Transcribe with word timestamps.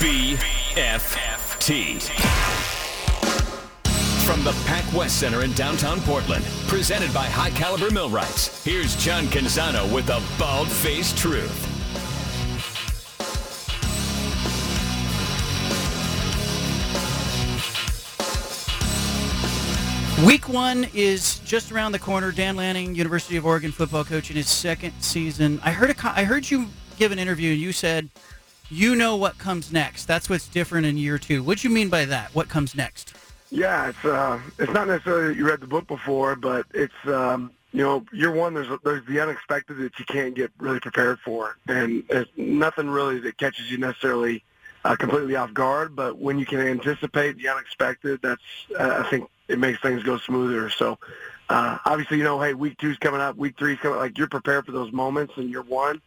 BFT. 0.00 2.00
From 4.24 4.42
the 4.42 4.52
Pac 4.64 4.90
West 4.94 5.20
Center 5.20 5.42
in 5.42 5.52
downtown 5.52 6.00
Portland, 6.00 6.42
presented 6.68 7.12
by 7.12 7.26
High 7.26 7.50
Caliber 7.50 7.90
Millwrights, 7.90 8.64
here's 8.64 8.96
John 8.96 9.24
Canzano 9.24 9.94
with 9.94 10.06
the 10.06 10.22
bald 10.38 10.68
faced 10.68 11.18
truth. 11.18 11.66
Week 20.26 20.48
one 20.48 20.86
is 20.94 21.40
just 21.40 21.72
around 21.72 21.92
the 21.92 21.98
corner. 21.98 22.32
Dan 22.32 22.56
Lanning, 22.56 22.94
University 22.94 23.36
of 23.36 23.44
Oregon 23.44 23.70
football 23.70 24.04
coach 24.04 24.30
in 24.30 24.36
his 24.36 24.48
second 24.48 24.94
season. 25.00 25.60
I 25.62 25.72
heard 25.72 25.90
a, 25.90 26.18
I 26.18 26.24
heard 26.24 26.50
you 26.50 26.68
give 26.96 27.12
an 27.12 27.18
interview 27.18 27.52
and 27.52 27.60
you 27.60 27.72
said 27.72 28.08
you 28.70 28.94
know 28.94 29.16
what 29.16 29.38
comes 29.38 29.72
next. 29.72 30.06
That's 30.06 30.30
what's 30.30 30.48
different 30.48 30.86
in 30.86 30.96
year 30.96 31.18
two. 31.18 31.42
What 31.42 31.58
do 31.58 31.68
you 31.68 31.74
mean 31.74 31.88
by 31.88 32.04
that? 32.06 32.34
What 32.34 32.48
comes 32.48 32.74
next? 32.74 33.14
Yeah, 33.50 33.88
it's 33.88 34.04
uh, 34.04 34.40
it's 34.58 34.72
not 34.72 34.86
necessarily 34.86 35.28
that 35.28 35.36
you 35.36 35.46
read 35.46 35.60
the 35.60 35.66
book 35.66 35.86
before, 35.88 36.36
but 36.36 36.66
it's 36.72 36.94
um, 37.06 37.50
you 37.72 37.82
know, 37.82 38.04
year 38.12 38.32
one 38.32 38.54
there's 38.54 38.68
there's 38.84 39.04
the 39.06 39.20
unexpected 39.20 39.78
that 39.78 39.98
you 39.98 40.04
can't 40.04 40.34
get 40.34 40.50
really 40.58 40.80
prepared 40.80 41.18
for, 41.20 41.56
and 41.68 42.04
there's 42.08 42.28
nothing 42.36 42.88
really 42.88 43.18
that 43.20 43.38
catches 43.38 43.70
you 43.70 43.78
necessarily 43.78 44.44
uh, 44.84 44.96
completely 44.96 45.36
off 45.36 45.52
guard. 45.52 45.96
But 45.96 46.18
when 46.18 46.38
you 46.38 46.46
can 46.46 46.60
anticipate 46.60 47.38
the 47.38 47.48
unexpected, 47.48 48.20
that's 48.22 48.42
uh, 48.78 49.02
I 49.04 49.10
think 49.10 49.28
it 49.48 49.58
makes 49.58 49.80
things 49.80 50.02
go 50.02 50.18
smoother. 50.18 50.70
So 50.70 50.98
uh, 51.48 51.78
obviously, 51.84 52.18
you 52.18 52.24
know, 52.24 52.40
hey, 52.40 52.54
week 52.54 52.78
two's 52.78 52.98
coming 52.98 53.20
up, 53.20 53.36
week 53.36 53.58
three's 53.58 53.78
coming. 53.80 53.98
Like 53.98 54.16
you're 54.16 54.28
prepared 54.28 54.66
for 54.66 54.72
those 54.72 54.92
moments 54.92 55.34
in 55.36 55.48
year 55.48 55.62
one, 55.62 56.00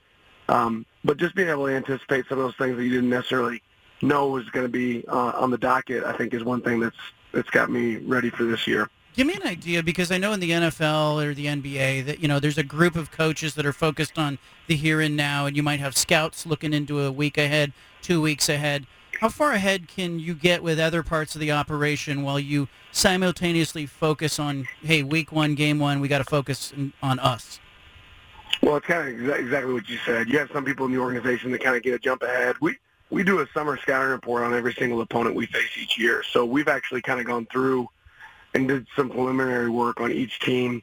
um, 0.50 0.86
but 1.04 1.18
just 1.18 1.36
being 1.36 1.50
able 1.50 1.68
to 1.68 1.74
anticipate 1.74 2.26
some 2.28 2.38
of 2.40 2.46
those 2.46 2.56
things 2.56 2.78
that 2.78 2.84
you 2.84 2.90
didn't 2.90 3.10
necessarily 3.10 3.62
know 4.02 4.28
was 4.28 4.50
going 4.50 4.66
to 4.66 4.72
be 4.72 5.06
uh, 5.08 5.34
on 5.36 5.52
the 5.52 5.58
docket, 5.58 6.04
I 6.04 6.14
think, 6.14 6.34
is 6.34 6.44
one 6.44 6.62
thing 6.62 6.80
that's 6.80 6.98
that's 7.32 7.50
got 7.50 7.72
me 7.72 7.98
ready 7.98 8.30
for 8.30 8.44
this 8.44 8.68
year. 8.68 8.90
Give 9.16 9.28
me 9.28 9.36
an 9.36 9.48
idea 9.48 9.84
because 9.84 10.12
I 10.12 10.18
know 10.18 10.34
in 10.34 10.40
the 10.40 10.50
NFL 10.50 11.24
or 11.24 11.34
the 11.34 11.46
NBA 11.46 12.06
that 12.06 12.20
you 12.20 12.28
know 12.28 12.40
there's 12.40 12.58
a 12.58 12.64
group 12.64 12.96
of 12.96 13.12
coaches 13.12 13.56
that 13.56 13.66
are 13.66 13.74
focused 13.74 14.18
on 14.18 14.40
the 14.68 14.76
here 14.76 15.02
and 15.02 15.16
now, 15.16 15.46
and 15.46 15.56
you 15.56 15.64
might 15.64 15.80
have 15.80 15.96
scouts 15.96 16.46
looking 16.46 16.74
into 16.74 17.02
a 17.02 17.12
week 17.12 17.38
ahead, 17.38 17.74
two 18.02 18.22
weeks 18.22 18.50
ahead. 18.50 18.86
How 19.20 19.30
far 19.30 19.54
ahead 19.54 19.88
can 19.88 20.20
you 20.20 20.34
get 20.34 20.64
with 20.64 20.80
other 20.80 21.04
parts 21.04 21.36
of 21.36 21.42
the 21.42 21.52
operation 21.52 22.24
while 22.24 22.40
you 22.40 22.68
simultaneously 22.92 23.86
focus 23.86 24.40
on, 24.40 24.68
hey, 24.82 25.04
week 25.04 25.32
one, 25.32 25.56
game 25.56 25.80
one, 25.80 26.02
we 26.02 26.08
got 26.08 26.18
to 26.18 26.24
focus 26.24 26.74
on 27.02 27.20
us? 27.20 27.60
Well, 28.64 28.78
it's 28.78 28.88
kind 28.88 29.10
of 29.10 29.16
exa- 29.16 29.40
exactly 29.40 29.74
what 29.74 29.90
you 29.90 29.98
said. 30.06 30.30
You 30.30 30.40
have 30.40 30.50
some 30.54 30.64
people 30.64 30.86
in 30.86 30.94
the 30.94 30.98
organization 30.98 31.52
that 31.52 31.62
kind 31.62 31.76
of 31.76 31.84
get 31.84 31.96
a 31.96 32.00
jump 32.00 32.22
ahead. 32.24 32.56
We 32.62 32.78
we 33.10 33.22
do 33.22 33.42
a 33.42 33.48
summer 33.54 33.76
scouting 33.76 34.12
report 34.12 34.42
on 34.44 34.54
every 34.54 34.74
single 34.74 35.02
opponent 35.02 35.36
we 35.36 35.48
face 35.48 35.78
each 35.78 35.98
year. 35.98 36.24
So 36.32 36.46
we've 36.46 36.70
actually 36.70 37.02
kind 37.02 37.20
of 37.20 37.26
gone 37.26 37.46
through 37.52 37.90
and 38.54 38.70
did 38.70 38.88
some 38.96 39.10
preliminary 39.10 39.70
work 39.70 40.00
on 40.00 40.14
each 40.14 40.40
team 40.40 40.82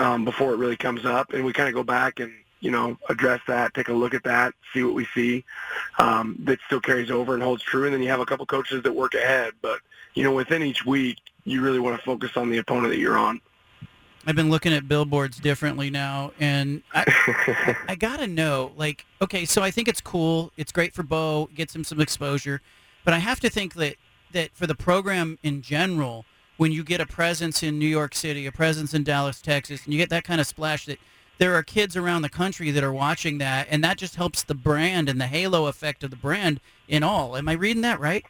um, 0.00 0.24
before 0.24 0.54
it 0.54 0.56
really 0.56 0.76
comes 0.76 1.06
up, 1.06 1.32
and 1.32 1.44
we 1.44 1.52
kind 1.52 1.68
of 1.68 1.74
go 1.76 1.84
back 1.84 2.18
and 2.18 2.32
you 2.58 2.72
know 2.72 2.98
address 3.08 3.40
that, 3.46 3.74
take 3.74 3.90
a 3.90 3.92
look 3.92 4.12
at 4.12 4.24
that, 4.24 4.52
see 4.74 4.82
what 4.82 4.94
we 4.94 5.06
see 5.14 5.44
um, 6.00 6.36
that 6.40 6.58
still 6.66 6.80
carries 6.80 7.12
over 7.12 7.34
and 7.34 7.44
holds 7.44 7.62
true, 7.62 7.84
and 7.84 7.94
then 7.94 8.02
you 8.02 8.08
have 8.08 8.18
a 8.18 8.26
couple 8.26 8.44
coaches 8.44 8.82
that 8.82 8.92
work 8.92 9.14
ahead. 9.14 9.52
But 9.62 9.78
you 10.14 10.24
know 10.24 10.34
within 10.34 10.64
each 10.64 10.84
week, 10.84 11.18
you 11.44 11.62
really 11.62 11.78
want 11.78 11.96
to 11.96 12.04
focus 12.04 12.32
on 12.36 12.50
the 12.50 12.58
opponent 12.58 12.88
that 12.88 12.98
you're 12.98 13.16
on. 13.16 13.40
I've 14.26 14.36
been 14.36 14.50
looking 14.50 14.72
at 14.72 14.86
billboards 14.86 15.38
differently 15.38 15.88
now, 15.88 16.32
and 16.38 16.82
I, 16.92 17.76
I 17.88 17.94
gotta 17.94 18.26
know, 18.26 18.72
like, 18.76 19.06
okay, 19.22 19.46
so 19.46 19.62
I 19.62 19.70
think 19.70 19.88
it's 19.88 20.00
cool. 20.00 20.52
It's 20.58 20.72
great 20.72 20.92
for 20.92 21.02
Bo, 21.02 21.48
gets 21.54 21.74
him 21.74 21.84
some 21.84 22.00
exposure, 22.00 22.60
but 23.04 23.14
I 23.14 23.18
have 23.18 23.40
to 23.40 23.50
think 23.50 23.74
that 23.74 23.96
that 24.32 24.54
for 24.54 24.66
the 24.66 24.74
program 24.74 25.38
in 25.42 25.62
general, 25.62 26.24
when 26.56 26.70
you 26.70 26.84
get 26.84 27.00
a 27.00 27.06
presence 27.06 27.62
in 27.62 27.78
New 27.78 27.86
York 27.86 28.14
City, 28.14 28.46
a 28.46 28.52
presence 28.52 28.94
in 28.94 29.02
Dallas, 29.02 29.40
Texas, 29.40 29.84
and 29.84 29.94
you 29.94 29.98
get 29.98 30.10
that 30.10 30.24
kind 30.24 30.40
of 30.40 30.46
splash, 30.46 30.86
that 30.86 30.98
there 31.38 31.54
are 31.54 31.62
kids 31.62 31.96
around 31.96 32.22
the 32.22 32.28
country 32.28 32.70
that 32.70 32.84
are 32.84 32.92
watching 32.92 33.38
that, 33.38 33.66
and 33.70 33.82
that 33.82 33.96
just 33.96 34.16
helps 34.16 34.42
the 34.42 34.54
brand 34.54 35.08
and 35.08 35.18
the 35.18 35.26
halo 35.26 35.66
effect 35.66 36.04
of 36.04 36.10
the 36.10 36.16
brand 36.16 36.60
in 36.86 37.02
all. 37.02 37.36
Am 37.36 37.48
I 37.48 37.54
reading 37.54 37.82
that 37.82 37.98
right? 37.98 38.24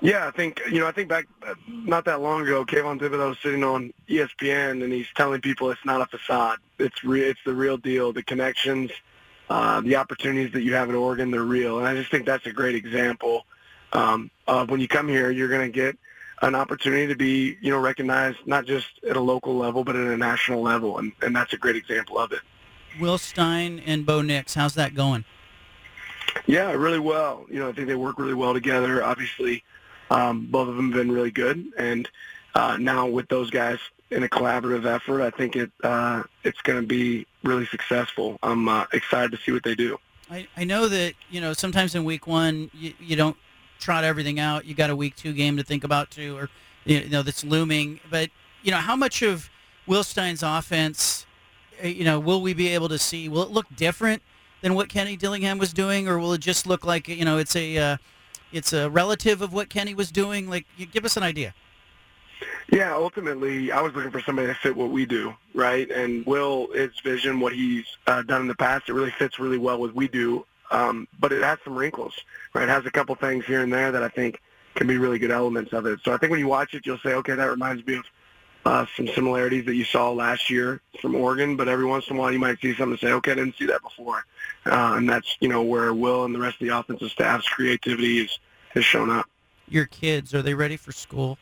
Yeah, 0.00 0.26
I 0.26 0.30
think 0.30 0.60
you 0.70 0.80
know. 0.80 0.86
I 0.86 0.92
think 0.92 1.08
back 1.08 1.26
uh, 1.46 1.54
not 1.68 2.04
that 2.04 2.20
long 2.20 2.42
ago, 2.42 2.64
Kayvon 2.64 3.00
Thibodeaux 3.00 3.30
was 3.30 3.38
sitting 3.42 3.64
on 3.64 3.92
ESPN 4.08 4.82
and 4.82 4.92
he's 4.92 5.06
telling 5.14 5.40
people 5.40 5.70
it's 5.70 5.84
not 5.84 6.00
a 6.00 6.06
facade. 6.06 6.58
It's 6.78 7.02
re- 7.04 7.22
it's 7.22 7.40
the 7.44 7.54
real 7.54 7.76
deal. 7.76 8.12
The 8.12 8.22
connections, 8.22 8.90
uh, 9.48 9.80
the 9.80 9.96
opportunities 9.96 10.52
that 10.52 10.62
you 10.62 10.74
have 10.74 10.88
at 10.88 10.94
Oregon, 10.94 11.30
they're 11.30 11.42
real. 11.42 11.78
And 11.78 11.88
I 11.88 11.94
just 11.94 12.10
think 12.10 12.26
that's 12.26 12.46
a 12.46 12.52
great 12.52 12.74
example 12.74 13.46
um, 13.92 14.30
of 14.46 14.70
when 14.70 14.80
you 14.80 14.88
come 14.88 15.08
here, 15.08 15.30
you're 15.30 15.48
going 15.48 15.70
to 15.70 15.72
get 15.72 15.96
an 16.42 16.54
opportunity 16.54 17.06
to 17.06 17.16
be 17.16 17.56
you 17.60 17.70
know 17.70 17.78
recognized 17.78 18.38
not 18.46 18.66
just 18.66 18.86
at 19.08 19.16
a 19.16 19.20
local 19.20 19.56
level 19.56 19.84
but 19.84 19.96
at 19.96 20.06
a 20.06 20.16
national 20.16 20.62
level, 20.62 20.98
and 20.98 21.12
and 21.22 21.34
that's 21.34 21.52
a 21.52 21.56
great 21.56 21.76
example 21.76 22.18
of 22.18 22.32
it. 22.32 22.40
Will 23.00 23.18
Stein 23.18 23.82
and 23.84 24.06
Bo 24.06 24.22
Nix, 24.22 24.54
how's 24.54 24.74
that 24.74 24.94
going? 24.94 25.24
Yeah, 26.46 26.72
really 26.72 26.98
well. 26.98 27.46
You 27.50 27.60
know, 27.60 27.68
I 27.68 27.72
think 27.72 27.88
they 27.88 27.94
work 27.94 28.18
really 28.18 28.34
well 28.34 28.52
together. 28.52 29.02
Obviously, 29.02 29.62
um, 30.10 30.46
both 30.46 30.68
of 30.68 30.76
them 30.76 30.92
have 30.92 31.00
been 31.00 31.12
really 31.12 31.30
good, 31.30 31.72
and 31.78 32.08
uh, 32.54 32.76
now 32.78 33.06
with 33.06 33.28
those 33.28 33.50
guys 33.50 33.78
in 34.10 34.22
a 34.22 34.28
collaborative 34.28 34.86
effort, 34.86 35.22
I 35.22 35.30
think 35.30 35.56
it 35.56 35.70
uh, 35.82 36.22
it's 36.44 36.60
going 36.62 36.80
to 36.80 36.86
be 36.86 37.26
really 37.42 37.66
successful. 37.66 38.38
I'm 38.42 38.68
uh, 38.68 38.86
excited 38.92 39.30
to 39.32 39.38
see 39.38 39.52
what 39.52 39.62
they 39.64 39.74
do. 39.74 39.98
I, 40.30 40.46
I 40.56 40.64
know 40.64 40.88
that 40.88 41.14
you 41.30 41.40
know 41.40 41.52
sometimes 41.52 41.94
in 41.94 42.04
week 42.04 42.26
one 42.26 42.70
you, 42.72 42.94
you 43.00 43.16
don't 43.16 43.36
trot 43.78 44.04
everything 44.04 44.38
out. 44.38 44.64
You 44.64 44.74
got 44.74 44.90
a 44.90 44.96
week 44.96 45.16
two 45.16 45.32
game 45.32 45.56
to 45.56 45.62
think 45.62 45.84
about 45.84 46.10
too, 46.10 46.36
or 46.36 46.48
you 46.84 47.08
know 47.08 47.22
that's 47.22 47.44
looming. 47.44 48.00
But 48.10 48.30
you 48.62 48.70
know 48.70 48.78
how 48.78 48.96
much 48.96 49.22
of 49.22 49.50
Will 49.86 50.04
Stein's 50.04 50.42
offense, 50.42 51.26
uh, 51.82 51.88
you 51.88 52.04
know, 52.04 52.18
will 52.18 52.40
we 52.40 52.54
be 52.54 52.68
able 52.68 52.88
to 52.88 52.98
see? 52.98 53.28
Will 53.28 53.42
it 53.42 53.50
look 53.50 53.66
different 53.76 54.22
than 54.64 54.74
what 54.74 54.88
Kenny 54.88 55.14
Dillingham 55.14 55.58
was 55.58 55.74
doing, 55.74 56.08
or 56.08 56.18
will 56.18 56.32
it 56.32 56.40
just 56.40 56.66
look 56.66 56.86
like 56.86 57.06
you 57.06 57.24
know 57.24 57.36
it's 57.36 57.54
a 57.54 57.76
uh, 57.76 57.96
it's 58.50 58.72
a 58.72 58.88
relative 58.88 59.42
of 59.42 59.52
what 59.52 59.68
Kenny 59.68 59.94
was 59.94 60.10
doing? 60.10 60.48
Like, 60.48 60.64
give 60.90 61.04
us 61.04 61.18
an 61.18 61.22
idea. 61.22 61.54
Yeah, 62.72 62.94
ultimately, 62.94 63.70
I 63.70 63.82
was 63.82 63.92
looking 63.94 64.10
for 64.10 64.22
somebody 64.22 64.46
that 64.46 64.56
fit 64.56 64.74
what 64.74 64.88
we 64.88 65.04
do, 65.04 65.34
right? 65.52 65.90
And 65.90 66.24
Will, 66.24 66.72
his 66.72 66.98
vision, 67.00 67.40
what 67.40 67.52
he's 67.52 67.84
uh, 68.06 68.22
done 68.22 68.40
in 68.40 68.48
the 68.48 68.54
past, 68.54 68.88
it 68.88 68.94
really 68.94 69.10
fits 69.10 69.38
really 69.38 69.58
well 69.58 69.78
with 69.78 69.94
we 69.94 70.08
do. 70.08 70.46
Um, 70.70 71.06
but 71.20 71.30
it 71.30 71.42
has 71.42 71.58
some 71.62 71.76
wrinkles, 71.76 72.14
right? 72.54 72.62
It 72.62 72.70
has 72.70 72.86
a 72.86 72.90
couple 72.90 73.14
things 73.16 73.44
here 73.44 73.60
and 73.60 73.70
there 73.70 73.92
that 73.92 74.02
I 74.02 74.08
think 74.08 74.40
can 74.76 74.86
be 74.86 74.96
really 74.96 75.18
good 75.18 75.30
elements 75.30 75.74
of 75.74 75.84
it. 75.84 76.00
So 76.02 76.14
I 76.14 76.16
think 76.16 76.30
when 76.30 76.40
you 76.40 76.48
watch 76.48 76.72
it, 76.72 76.86
you'll 76.86 76.98
say, 76.98 77.12
okay, 77.12 77.34
that 77.34 77.50
reminds 77.50 77.86
me 77.86 77.96
of 77.96 78.06
uh, 78.64 78.86
some 78.96 79.06
similarities 79.08 79.66
that 79.66 79.74
you 79.74 79.84
saw 79.84 80.10
last 80.10 80.48
year 80.48 80.80
from 81.00 81.14
Oregon. 81.14 81.56
But 81.56 81.68
every 81.68 81.84
once 81.84 82.08
in 82.08 82.16
a 82.16 82.18
while, 82.18 82.32
you 82.32 82.38
might 82.38 82.60
see 82.60 82.74
something 82.74 82.92
and 82.92 83.00
say, 83.00 83.12
okay, 83.12 83.32
I 83.32 83.34
didn't 83.34 83.56
see 83.56 83.66
that 83.66 83.82
before. 83.82 84.24
Uh, 84.66 84.94
and 84.96 85.08
that's, 85.08 85.36
you 85.40 85.48
know, 85.48 85.62
where 85.62 85.92
Will 85.92 86.24
and 86.24 86.34
the 86.34 86.38
rest 86.38 86.60
of 86.60 86.68
the 86.68 86.76
offensive 86.76 87.10
staff's 87.10 87.48
creativity 87.48 88.20
is, 88.20 88.38
has 88.70 88.84
shown 88.84 89.10
up. 89.10 89.26
Your 89.68 89.86
kids, 89.86 90.34
are 90.34 90.42
they 90.42 90.54
ready 90.54 90.76
for 90.76 90.92
school? 90.92 91.38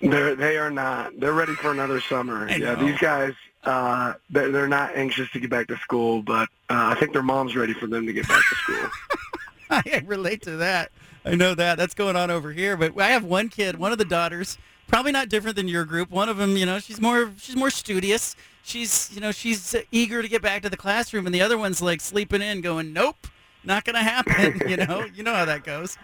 They're, 0.00 0.34
they 0.34 0.56
are 0.56 0.70
not. 0.70 1.18
They're 1.18 1.32
ready 1.32 1.54
for 1.54 1.70
another 1.70 2.00
summer. 2.00 2.48
I 2.48 2.56
yeah, 2.56 2.74
know. 2.74 2.86
these 2.86 2.98
guys, 2.98 3.34
uh, 3.64 4.14
they're, 4.30 4.50
they're 4.50 4.68
not 4.68 4.96
anxious 4.96 5.30
to 5.32 5.40
get 5.40 5.50
back 5.50 5.68
to 5.68 5.76
school, 5.78 6.22
but 6.22 6.48
uh, 6.70 6.94
I 6.94 6.94
think 6.94 7.12
their 7.12 7.22
mom's 7.22 7.54
ready 7.54 7.74
for 7.74 7.86
them 7.86 8.06
to 8.06 8.12
get 8.12 8.26
back 8.26 8.42
to 8.48 8.54
school. 8.56 8.90
I 9.70 10.02
relate 10.06 10.42
to 10.42 10.56
that. 10.56 10.90
I 11.24 11.34
know 11.34 11.54
that. 11.54 11.76
That's 11.76 11.94
going 11.94 12.16
on 12.16 12.30
over 12.30 12.50
here. 12.50 12.76
But 12.76 12.98
I 12.98 13.10
have 13.10 13.24
one 13.24 13.48
kid, 13.48 13.78
one 13.78 13.92
of 13.92 13.98
the 13.98 14.04
daughters, 14.04 14.56
probably 14.90 15.12
not 15.12 15.28
different 15.28 15.56
than 15.56 15.68
your 15.68 15.84
group. 15.84 16.10
One 16.10 16.28
of 16.28 16.36
them, 16.36 16.56
you 16.56 16.66
know, 16.66 16.78
she's 16.78 17.00
more 17.00 17.32
she's 17.38 17.56
more 17.56 17.70
studious. 17.70 18.36
She's, 18.62 19.10
you 19.14 19.20
know, 19.20 19.32
she's 19.32 19.74
eager 19.90 20.20
to 20.20 20.28
get 20.28 20.42
back 20.42 20.62
to 20.62 20.68
the 20.68 20.76
classroom, 20.76 21.24
and 21.26 21.34
the 21.34 21.40
other 21.40 21.56
one's 21.56 21.80
like 21.80 22.00
sleeping 22.00 22.42
in, 22.42 22.60
going, 22.60 22.92
"Nope, 22.92 23.26
not 23.64 23.84
going 23.84 23.94
to 23.94 24.02
happen." 24.02 24.60
you 24.68 24.76
know, 24.76 25.06
you 25.14 25.22
know 25.22 25.34
how 25.34 25.46
that 25.46 25.64
goes. 25.64 25.96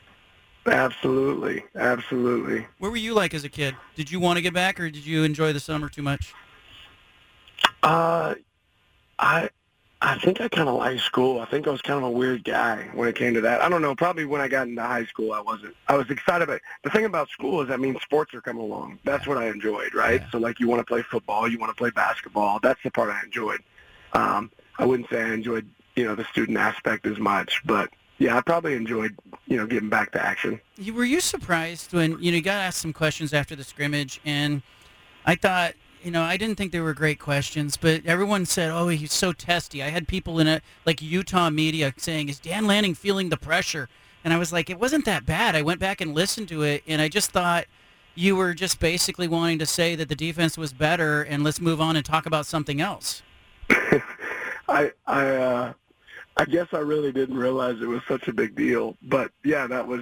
absolutely, 0.64 1.64
absolutely. 1.74 2.66
Where 2.78 2.90
were 2.90 2.96
you 2.96 3.12
like 3.12 3.34
as 3.34 3.44
a 3.44 3.48
kid? 3.48 3.76
Did 3.94 4.10
you 4.10 4.20
want 4.20 4.38
to 4.38 4.42
get 4.42 4.54
back, 4.54 4.80
or 4.80 4.88
did 4.88 5.04
you 5.04 5.24
enjoy 5.24 5.52
the 5.52 5.60
summer 5.60 5.88
too 5.88 6.02
much? 6.02 6.32
Uh, 7.82 8.34
I 9.18 9.50
I 10.02 10.18
think 10.18 10.40
I 10.42 10.48
kind 10.48 10.68
of 10.68 10.74
liked 10.74 11.00
school. 11.00 11.40
I 11.40 11.46
think 11.46 11.66
I 11.66 11.70
was 11.70 11.80
kind 11.80 11.96
of 11.96 12.04
a 12.04 12.10
weird 12.10 12.44
guy 12.44 12.90
when 12.92 13.08
it 13.08 13.16
came 13.16 13.32
to 13.34 13.40
that. 13.40 13.62
I 13.62 13.68
don't 13.68 13.80
know. 13.80 13.94
Probably 13.94 14.26
when 14.26 14.42
I 14.42 14.48
got 14.48 14.68
into 14.68 14.82
high 14.82 15.06
school, 15.06 15.32
I 15.32 15.40
wasn't. 15.40 15.74
I 15.88 15.96
was 15.96 16.10
excited 16.10 16.44
about 16.44 16.60
The 16.84 16.90
thing 16.90 17.06
about 17.06 17.30
school 17.30 17.62
is 17.62 17.68
that 17.68 17.80
means 17.80 18.00
sports 18.02 18.34
are 18.34 18.42
coming 18.42 18.62
along. 18.62 18.98
That's 19.04 19.26
what 19.26 19.38
I 19.38 19.48
enjoyed, 19.48 19.94
right? 19.94 20.20
Yeah. 20.20 20.30
So 20.30 20.38
like 20.38 20.60
you 20.60 20.68
want 20.68 20.80
to 20.80 20.84
play 20.84 21.02
football, 21.02 21.48
you 21.48 21.58
want 21.58 21.70
to 21.70 21.76
play 21.76 21.90
basketball. 21.90 22.60
That's 22.62 22.82
the 22.82 22.90
part 22.90 23.08
I 23.08 23.22
enjoyed. 23.24 23.60
Um, 24.12 24.50
I 24.78 24.84
wouldn't 24.84 25.08
say 25.08 25.22
I 25.22 25.32
enjoyed, 25.32 25.66
you 25.94 26.04
know, 26.04 26.14
the 26.14 26.24
student 26.24 26.58
aspect 26.58 27.06
as 27.06 27.18
much, 27.18 27.62
but 27.64 27.88
yeah, 28.18 28.36
I 28.36 28.40
probably 28.40 28.74
enjoyed, 28.74 29.16
you 29.46 29.56
know, 29.56 29.66
getting 29.66 29.88
back 29.88 30.12
to 30.12 30.24
action. 30.24 30.60
You, 30.76 30.94
were 30.94 31.04
you 31.04 31.20
surprised 31.20 31.92
when 31.92 32.12
you 32.22 32.30
know 32.30 32.36
you 32.36 32.42
got 32.42 32.60
asked 32.60 32.78
some 32.78 32.92
questions 32.92 33.32
after 33.34 33.54
the 33.56 33.64
scrimmage, 33.64 34.20
and 34.24 34.62
I 35.24 35.34
thought, 35.34 35.74
you 36.02 36.10
know, 36.10 36.22
I 36.22 36.36
didn't 36.36 36.56
think 36.56 36.72
they 36.72 36.80
were 36.80 36.94
great 36.94 37.18
questions, 37.18 37.76
but 37.76 38.04
everyone 38.06 38.46
said, 38.46 38.70
"Oh, 38.70 38.88
he's 38.88 39.12
so 39.12 39.32
testy." 39.32 39.82
I 39.82 39.88
had 39.88 40.08
people 40.08 40.38
in 40.38 40.46
it, 40.46 40.62
like 40.84 41.02
Utah 41.02 41.50
media, 41.50 41.94
saying, 41.96 42.28
"Is 42.28 42.38
Dan 42.38 42.66
Lanning 42.66 42.94
feeling 42.94 43.28
the 43.28 43.36
pressure?" 43.36 43.88
and 44.26 44.34
I 44.34 44.38
was 44.38 44.52
like, 44.52 44.68
it 44.68 44.80
wasn't 44.80 45.04
that 45.04 45.24
bad. 45.24 45.54
I 45.54 45.62
went 45.62 45.78
back 45.78 46.00
and 46.00 46.12
listened 46.12 46.48
to 46.48 46.62
it, 46.64 46.82
and 46.88 47.00
I 47.00 47.06
just 47.06 47.30
thought 47.30 47.66
you 48.16 48.34
were 48.34 48.54
just 48.54 48.80
basically 48.80 49.28
wanting 49.28 49.60
to 49.60 49.66
say 49.66 49.94
that 49.94 50.08
the 50.08 50.16
defense 50.16 50.58
was 50.58 50.72
better, 50.72 51.22
and 51.22 51.44
let's 51.44 51.60
move 51.60 51.80
on 51.80 51.94
and 51.94 52.04
talk 52.04 52.26
about 52.26 52.44
something 52.44 52.80
else. 52.80 53.22
I 54.68 54.90
I 55.06 55.26
uh, 55.28 55.72
I 56.36 56.44
guess 56.44 56.66
I 56.72 56.78
really 56.78 57.12
didn't 57.12 57.36
realize 57.36 57.80
it 57.80 57.86
was 57.86 58.02
such 58.08 58.26
a 58.26 58.32
big 58.32 58.56
deal, 58.56 58.96
but 59.00 59.30
yeah, 59.44 59.68
that 59.68 59.86
was. 59.86 60.00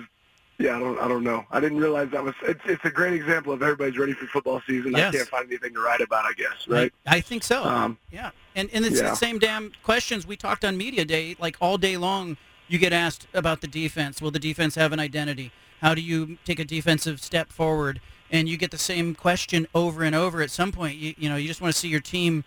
Yeah, 0.58 0.76
I 0.76 0.78
don't. 0.78 0.98
I 1.00 1.08
don't 1.08 1.24
know. 1.24 1.44
I 1.50 1.58
didn't 1.58 1.78
realize 1.78 2.10
that 2.12 2.22
was. 2.22 2.34
It's. 2.42 2.60
It's 2.64 2.84
a 2.84 2.90
great 2.90 3.12
example 3.12 3.52
of 3.52 3.62
everybody's 3.62 3.98
ready 3.98 4.12
for 4.12 4.26
football 4.26 4.62
season. 4.66 4.92
Yes. 4.92 5.12
I 5.12 5.16
can't 5.18 5.28
find 5.28 5.46
anything 5.48 5.74
to 5.74 5.80
write 5.80 6.00
about. 6.00 6.24
I 6.24 6.32
guess. 6.34 6.68
Right. 6.68 6.92
I, 7.06 7.16
I 7.16 7.20
think 7.20 7.42
so. 7.42 7.64
Um, 7.64 7.98
yeah, 8.12 8.30
and 8.54 8.70
and 8.72 8.84
it's 8.84 9.00
yeah. 9.00 9.10
the 9.10 9.16
same 9.16 9.40
damn 9.40 9.72
questions 9.82 10.26
we 10.26 10.36
talked 10.36 10.64
on 10.64 10.76
media 10.76 11.04
day. 11.04 11.34
Like 11.40 11.56
all 11.60 11.76
day 11.76 11.96
long, 11.96 12.36
you 12.68 12.78
get 12.78 12.92
asked 12.92 13.26
about 13.34 13.62
the 13.62 13.66
defense. 13.66 14.22
Will 14.22 14.30
the 14.30 14.38
defense 14.38 14.76
have 14.76 14.92
an 14.92 15.00
identity? 15.00 15.50
How 15.80 15.92
do 15.92 16.00
you 16.00 16.38
take 16.44 16.60
a 16.60 16.64
defensive 16.64 17.20
step 17.20 17.50
forward? 17.50 18.00
And 18.30 18.48
you 18.48 18.56
get 18.56 18.70
the 18.70 18.78
same 18.78 19.14
question 19.14 19.66
over 19.74 20.02
and 20.02 20.14
over. 20.14 20.40
At 20.40 20.50
some 20.50 20.70
point, 20.70 20.98
you 20.98 21.14
you 21.18 21.28
know 21.28 21.36
you 21.36 21.48
just 21.48 21.60
want 21.60 21.74
to 21.74 21.78
see 21.78 21.88
your 21.88 22.00
team, 22.00 22.44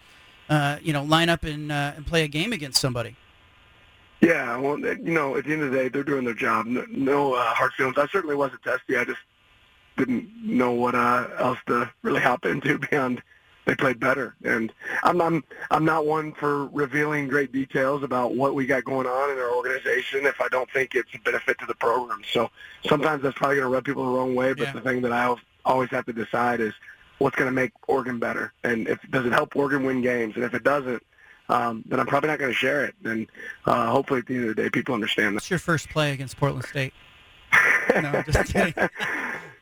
uh, 0.50 0.78
you 0.82 0.94
know, 0.94 1.04
line 1.04 1.28
up 1.28 1.44
and 1.44 1.74
uh, 1.74 1.92
and 1.98 2.08
play 2.08 2.24
a 2.24 2.30
game 2.30 2.54
against 2.54 2.80
somebody. 2.80 3.18
Yeah, 4.22 4.58
well, 4.58 4.80
you 4.80 4.96
know, 4.98 5.38
at 5.38 5.46
the 5.46 5.54
end 5.54 5.62
of 5.62 5.72
the 5.72 5.78
day, 5.78 5.90
they're 5.90 6.04
doing 6.04 6.26
their 6.26 6.34
job. 6.34 6.66
No, 6.66 6.86
no 6.90 7.34
uh, 7.34 7.54
hard 7.54 7.74
feelings. 7.74 7.98
I 7.98 8.08
certainly 8.08 8.36
wasn't 8.36 8.64
testy. 8.64 8.98
I 8.98 9.04
just 9.06 9.20
didn't 9.96 10.30
know 10.44 10.72
what 10.72 10.96
uh, 10.96 11.28
else 11.38 11.60
to 11.68 11.92
really 12.02 12.22
hop 12.22 12.46
into 12.46 12.80
beyond 12.92 13.22
they 13.66 13.76
played 13.76 14.00
better. 14.00 14.34
And 14.44 14.72
I'm, 15.04 15.22
I'm 15.22 15.44
I'm 15.72 15.86
not 15.86 16.06
one 16.06 16.32
for 16.34 16.68
revealing 16.68 17.28
great 17.28 17.52
details 17.52 18.02
about 18.02 18.34
what 18.34 18.56
we 18.56 18.66
got 18.66 18.86
going 18.86 19.06
on 19.06 19.30
in 19.30 19.38
our 19.38 19.52
organization 19.54 20.26
if 20.26 20.40
I 20.42 20.48
don't 20.48 20.72
think 20.72 20.96
it's 20.96 21.14
a 21.14 21.20
benefit 21.20 21.60
to 21.60 21.66
the 21.66 21.76
program. 21.76 22.22
So 22.32 22.50
sometimes 22.88 23.22
that's 23.22 23.38
probably 23.38 23.58
going 23.58 23.68
to 23.70 23.74
rub 23.74 23.84
people 23.84 24.06
the 24.06 24.18
wrong 24.18 24.36
way. 24.36 24.54
But 24.54 24.68
Yeah. 24.68 24.74
the 24.74 24.82
thing 24.82 25.02
that 25.02 25.12
I 25.12 25.36
always 25.66 25.90
have 25.90 26.06
to 26.06 26.14
decide 26.14 26.62
is 26.62 26.74
what's 27.20 27.36
going 27.36 27.50
to 27.50 27.54
make 27.54 27.74
Oregon 27.88 28.20
better, 28.20 28.54
and 28.64 28.88
if 28.88 29.00
does 29.12 29.26
it 29.26 29.34
help 29.34 29.56
Oregon 29.56 29.84
win 29.84 30.02
games, 30.02 30.36
and 30.36 30.44
if 30.44 30.54
it 30.54 30.64
doesn't. 30.64 31.04
Um, 31.50 31.84
then 31.88 32.00
I'm 32.00 32.06
probably 32.08 32.28
not 32.30 32.40
going 32.40 32.52
to 32.52 32.58
share 32.58 32.84
it, 32.86 32.96
and 33.06 33.28
uh, 33.66 33.90
hopefully 33.90 34.20
at 34.20 34.26
the 34.28 34.36
end 34.36 34.50
of 34.50 34.56
the 34.56 34.64
day, 34.64 34.70
people 34.70 34.94
understand 34.94 35.30
that. 35.30 35.36
What's 35.36 35.50
your 35.50 35.60
first 35.60 35.90
play 35.90 36.12
against 36.12 36.38
Portland 36.38 36.66
State? 36.66 36.94
No, 37.96 38.22
just 38.30 38.54
kidding. 38.54 38.74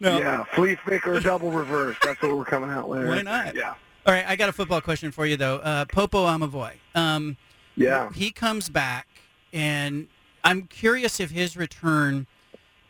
No. 0.02 0.18
Yeah, 0.18 0.44
flea 0.56 0.76
flick 0.76 1.08
or 1.08 1.20
double 1.22 1.52
reverse. 1.52 1.96
That's 2.04 2.22
what 2.22 2.36
we're 2.36 2.44
coming 2.44 2.70
out 2.72 2.90
with. 2.90 3.08
Why 3.08 3.22
not? 3.22 3.56
Yeah. 3.56 3.76
All 4.06 4.14
right, 4.14 4.26
I 4.28 4.36
got 4.36 4.50
a 4.50 4.52
football 4.52 4.82
question 4.82 5.12
for 5.12 5.26
you 5.26 5.38
though. 5.38 5.58
Uh, 5.58 5.86
Popo 5.86 6.26
Aumavae. 6.26 6.74
Um, 6.96 7.38
Yeah. 7.76 8.12
he 8.14 8.32
comes 8.32 8.68
back, 8.68 9.08
and 9.54 10.08
I'm 10.44 10.64
curious 10.64 11.20
if 11.20 11.30
his 11.32 11.56
return 11.56 12.26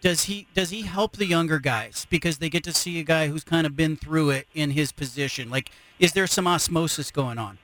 does 0.01 0.23
he 0.23 0.47
does 0.55 0.69
he 0.71 0.81
help 0.83 1.17
the 1.17 1.25
younger 1.25 1.59
guys 1.59 2.07
because 2.09 2.37
they 2.39 2.49
get 2.49 2.63
to 2.63 2.71
see 2.73 2.99
a 2.99 3.03
guy 3.03 3.27
who's 3.27 3.43
kind 3.43 3.67
of 3.67 3.75
been 3.75 3.97
through 3.97 4.31
it 4.31 4.47
in 4.55 4.71
his 4.71 4.91
position. 4.91 5.49
Like, 5.49 5.69
is 5.99 6.13
there 6.13 6.27
some 6.27 6.47
osmosis 6.47 7.11
going 7.11 7.37
on? 7.37 7.59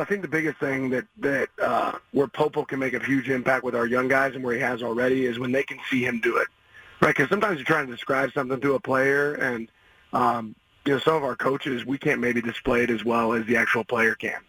Well, 0.00 0.06
I 0.06 0.08
think 0.08 0.22
the 0.22 0.28
biggest 0.28 0.56
thing 0.56 0.88
that 0.88 1.04
that 1.18 1.50
uh, 1.62 1.92
where 2.12 2.26
Popo 2.26 2.64
can 2.64 2.78
make 2.78 2.94
a 2.94 3.04
huge 3.04 3.28
impact 3.28 3.64
with 3.64 3.74
our 3.74 3.84
young 3.84 4.08
guys 4.08 4.34
and 4.34 4.42
where 4.42 4.54
he 4.54 4.60
has 4.62 4.82
already 4.82 5.26
is 5.26 5.38
when 5.38 5.52
they 5.52 5.62
can 5.62 5.78
see 5.90 6.06
him 6.06 6.20
do 6.20 6.38
it, 6.38 6.48
right? 7.02 7.14
Because 7.14 7.28
sometimes 7.28 7.58
you're 7.58 7.66
trying 7.66 7.84
to 7.86 7.92
describe 7.92 8.32
something 8.32 8.58
to 8.62 8.76
a 8.76 8.80
player, 8.80 9.34
and 9.34 9.68
um, 10.14 10.54
you 10.86 10.94
know 10.94 11.00
some 11.00 11.16
of 11.16 11.22
our 11.22 11.36
coaches 11.36 11.84
we 11.84 11.98
can't 11.98 12.18
maybe 12.18 12.40
display 12.40 12.82
it 12.82 12.88
as 12.88 13.04
well 13.04 13.34
as 13.34 13.44
the 13.44 13.58
actual 13.58 13.84
player 13.84 14.14
can, 14.14 14.40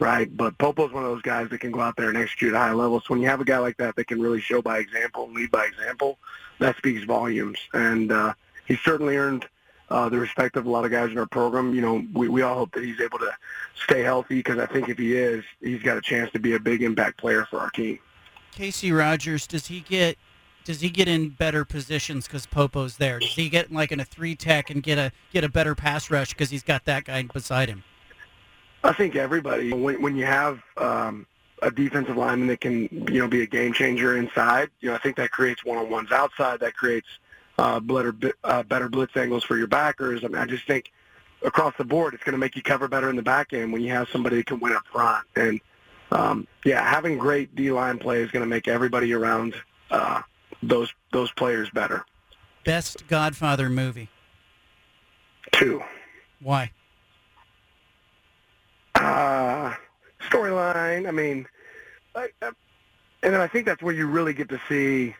right? 0.00 0.36
But 0.36 0.58
Popo's 0.58 0.90
one 0.90 1.04
of 1.04 1.10
those 1.10 1.22
guys 1.22 1.50
that 1.50 1.60
can 1.60 1.70
go 1.70 1.82
out 1.82 1.94
there 1.96 2.08
and 2.08 2.18
execute 2.18 2.52
at 2.52 2.56
a 2.56 2.58
high 2.58 2.72
level. 2.72 2.98
So 2.98 3.06
when 3.10 3.20
you 3.20 3.28
have 3.28 3.40
a 3.40 3.44
guy 3.44 3.58
like 3.58 3.76
that 3.76 3.94
that 3.94 4.08
can 4.08 4.20
really 4.20 4.40
show 4.40 4.60
by 4.60 4.78
example 4.78 5.26
and 5.26 5.34
lead 5.34 5.52
by 5.52 5.66
example, 5.66 6.18
that 6.58 6.76
speaks 6.78 7.04
volumes. 7.04 7.60
And 7.72 8.10
uh, 8.10 8.34
he 8.66 8.74
certainly 8.74 9.16
earned 9.16 9.46
uh, 9.88 10.08
the 10.08 10.18
respect 10.18 10.56
of 10.56 10.66
a 10.66 10.70
lot 10.70 10.84
of 10.84 10.90
guys 10.90 11.10
in 11.10 11.18
our 11.18 11.26
program. 11.26 11.74
You 11.74 11.80
know, 11.80 12.04
we, 12.12 12.28
we 12.28 12.42
all 12.42 12.56
hope 12.56 12.72
that 12.74 12.84
he's 12.84 13.00
able 13.00 13.18
to 13.18 13.32
stay 13.84 14.02
healthy 14.02 14.36
because 14.36 14.58
I 14.58 14.66
think 14.66 14.88
if 14.88 14.98
he 14.98 15.16
is, 15.16 15.44
he's 15.60 15.82
got 15.82 15.96
a 15.96 16.00
chance 16.00 16.30
to 16.32 16.38
be 16.38 16.54
a 16.54 16.60
big 16.60 16.82
impact 16.82 17.18
player 17.18 17.46
for 17.48 17.58
our 17.60 17.70
team. 17.70 17.98
Casey 18.52 18.90
Rogers, 18.90 19.46
does 19.46 19.66
he 19.66 19.80
get 19.80 20.16
does 20.64 20.80
he 20.80 20.90
get 20.90 21.06
in 21.06 21.28
better 21.28 21.64
positions 21.64 22.26
because 22.26 22.44
Popo's 22.44 22.96
there? 22.96 23.20
Does 23.20 23.34
he 23.34 23.48
get 23.48 23.70
like 23.70 23.92
in 23.92 24.00
a 24.00 24.04
three 24.04 24.34
tech 24.34 24.70
and 24.70 24.82
get 24.82 24.98
a 24.98 25.12
get 25.32 25.44
a 25.44 25.48
better 25.48 25.74
pass 25.74 26.10
rush 26.10 26.30
because 26.30 26.50
he's 26.50 26.64
got 26.64 26.84
that 26.86 27.04
guy 27.04 27.22
beside 27.22 27.68
him? 27.68 27.84
I 28.82 28.92
think 28.92 29.14
everybody, 29.14 29.72
when, 29.72 30.00
when 30.02 30.16
you 30.16 30.26
have 30.26 30.60
um, 30.76 31.26
a 31.62 31.70
defensive 31.70 32.16
lineman 32.16 32.48
that 32.48 32.60
can, 32.60 32.88
you 33.12 33.20
know, 33.20 33.28
be 33.28 33.42
a 33.42 33.46
game 33.46 33.72
changer 33.72 34.16
inside, 34.16 34.70
you 34.80 34.88
know, 34.88 34.94
I 34.94 34.98
think 34.98 35.16
that 35.16 35.30
creates 35.30 35.64
one-on-ones 35.64 36.12
outside. 36.12 36.60
That 36.60 36.74
creates 36.74 37.08
uh, 37.58 37.80
better, 37.80 38.14
uh, 38.44 38.62
better 38.62 38.88
blitz 38.88 39.16
angles 39.16 39.44
for 39.44 39.56
your 39.56 39.66
backers. 39.66 40.24
I 40.24 40.28
mean, 40.28 40.36
I 40.36 40.46
just 40.46 40.66
think 40.66 40.92
across 41.42 41.74
the 41.78 41.84
board, 41.84 42.14
it's 42.14 42.24
going 42.24 42.32
to 42.32 42.38
make 42.38 42.56
you 42.56 42.62
cover 42.62 42.88
better 42.88 43.10
in 43.10 43.16
the 43.16 43.22
back 43.22 43.52
end 43.52 43.72
when 43.72 43.82
you 43.82 43.90
have 43.90 44.08
somebody 44.08 44.36
that 44.36 44.46
can 44.46 44.60
win 44.60 44.72
up 44.72 44.86
front. 44.92 45.26
And 45.36 45.60
um, 46.10 46.46
yeah, 46.64 46.88
having 46.88 47.18
great 47.18 47.54
D-line 47.54 47.98
play 47.98 48.22
is 48.22 48.30
going 48.30 48.42
to 48.42 48.48
make 48.48 48.68
everybody 48.68 49.12
around 49.12 49.54
uh, 49.90 50.22
those 50.62 50.92
those 51.12 51.30
players 51.32 51.68
better 51.70 52.04
Best 52.64 53.06
Godfather 53.06 53.68
movie. 53.68 54.08
Two. 55.52 55.82
Why? 56.40 56.72
uh, 58.96 59.74
storyline. 60.20 61.08
I 61.08 61.10
mean, 61.10 61.46
I, 62.14 62.28
I, 62.42 62.50
and 63.22 63.34
then 63.34 63.40
I 63.40 63.46
think 63.46 63.66
that's 63.66 63.82
where 63.82 63.94
you 63.94 64.06
really 64.06 64.34
get 64.34 64.48
to 64.50 64.60
see 64.68 65.14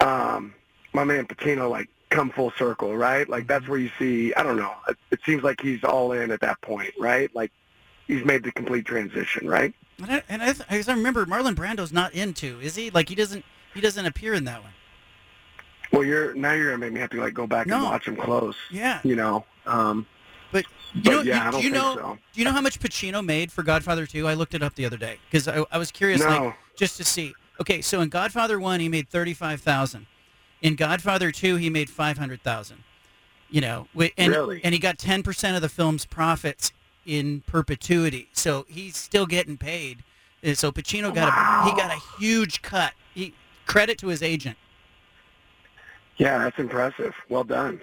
um, 0.00 0.54
my 0.94 1.04
man 1.04 1.26
Pacino 1.26 1.68
like 1.68 1.88
come 2.10 2.30
full 2.30 2.52
circle, 2.52 2.96
right? 2.96 3.28
Like 3.28 3.46
that's 3.46 3.68
where 3.68 3.78
you 3.78 3.90
see. 3.98 4.32
I 4.34 4.42
don't 4.42 4.56
know. 4.56 4.72
It, 4.88 4.96
it 5.10 5.20
seems 5.26 5.42
like 5.42 5.60
he's 5.60 5.84
all 5.84 6.12
in 6.12 6.30
at 6.30 6.40
that 6.40 6.60
point, 6.62 6.94
right? 6.98 7.34
Like 7.34 7.50
he's 8.06 8.24
made 8.24 8.44
the 8.44 8.52
complete 8.52 8.86
transition, 8.86 9.48
right? 9.48 9.74
And 9.98 10.10
I, 10.10 10.22
and 10.28 10.42
I, 10.42 10.54
as 10.70 10.88
I 10.88 10.94
remember, 10.94 11.26
Marlon 11.26 11.54
Brando's 11.54 11.92
not 11.92 12.14
into, 12.14 12.58
is 12.60 12.74
he? 12.76 12.90
Like 12.90 13.08
he 13.08 13.14
doesn't 13.14 13.44
he 13.74 13.80
doesn't 13.80 14.06
appear 14.06 14.34
in 14.34 14.44
that 14.44 14.62
one. 14.62 14.72
Well, 15.92 16.04
you're 16.04 16.34
now 16.34 16.52
you're 16.52 16.66
gonna 16.70 16.78
make 16.78 16.92
me 16.92 17.00
have 17.00 17.10
to 17.10 17.20
like 17.20 17.34
go 17.34 17.46
back 17.46 17.66
No. 17.66 17.76
and 17.76 17.84
watch 17.84 18.06
him 18.08 18.16
close. 18.16 18.56
Yeah, 18.70 19.00
You 19.04 19.16
know. 19.16 19.44
Um, 19.66 20.06
but 20.52 20.64
you 20.94 21.02
but 21.02 21.10
know, 21.10 21.20
yeah, 21.22 21.50
you, 21.52 21.58
you 21.58 21.70
know, 21.70 21.94
so. 21.96 22.18
do 22.32 22.40
you 22.40 22.44
know 22.44 22.52
how 22.52 22.60
much 22.60 22.78
Pacino 22.78 23.24
made 23.24 23.50
for 23.50 23.62
Godfather 23.64 24.06
2? 24.06 24.28
I 24.28 24.34
looked 24.34 24.54
it 24.54 24.62
up 24.62 24.74
the 24.76 24.84
other 24.86 24.96
day 24.96 25.18
because 25.28 25.48
I, 25.48 25.64
I 25.72 25.78
was 25.78 25.90
curious, 25.90 26.20
No. 26.20 26.28
like 26.28 26.54
just 26.76 26.96
to 26.98 27.04
see. 27.04 27.34
Okay, 27.60 27.80
so 27.82 28.00
in 28.00 28.08
Godfather 28.08 28.58
1, 28.60 28.80
he 28.80 28.88
made 28.88 29.08
35,000. 29.08 30.06
In 30.64 30.76
Godfather 30.76 31.30
2, 31.30 31.56
he 31.56 31.68
made 31.68 31.90
500,000. 31.90 32.82
You 33.50 33.60
know, 33.60 33.86
and 34.16 34.32
Really? 34.32 34.60
and 34.64 34.72
he 34.72 34.80
got 34.80 34.96
10% 34.98 35.54
of 35.54 35.62
the 35.62 35.68
film's 35.68 36.06
profits 36.06 36.72
in 37.06 37.42
perpetuity. 37.46 38.30
So 38.32 38.64
he's 38.68 38.96
still 38.96 39.26
getting 39.26 39.58
paid. 39.58 40.02
And 40.42 40.58
so 40.58 40.72
Pacino 40.72 41.14
got 41.14 41.28
a 41.28 41.70
he 41.70 41.76
got 41.76 41.90
a 41.90 42.00
huge 42.18 42.62
cut. 42.62 42.94
He 43.14 43.34
credit 43.66 43.98
to 43.98 44.08
his 44.08 44.22
agent. 44.22 44.56
Yeah, 46.16 46.38
that's 46.38 46.58
impressive. 46.58 47.14
Well 47.28 47.44
done. 47.44 47.80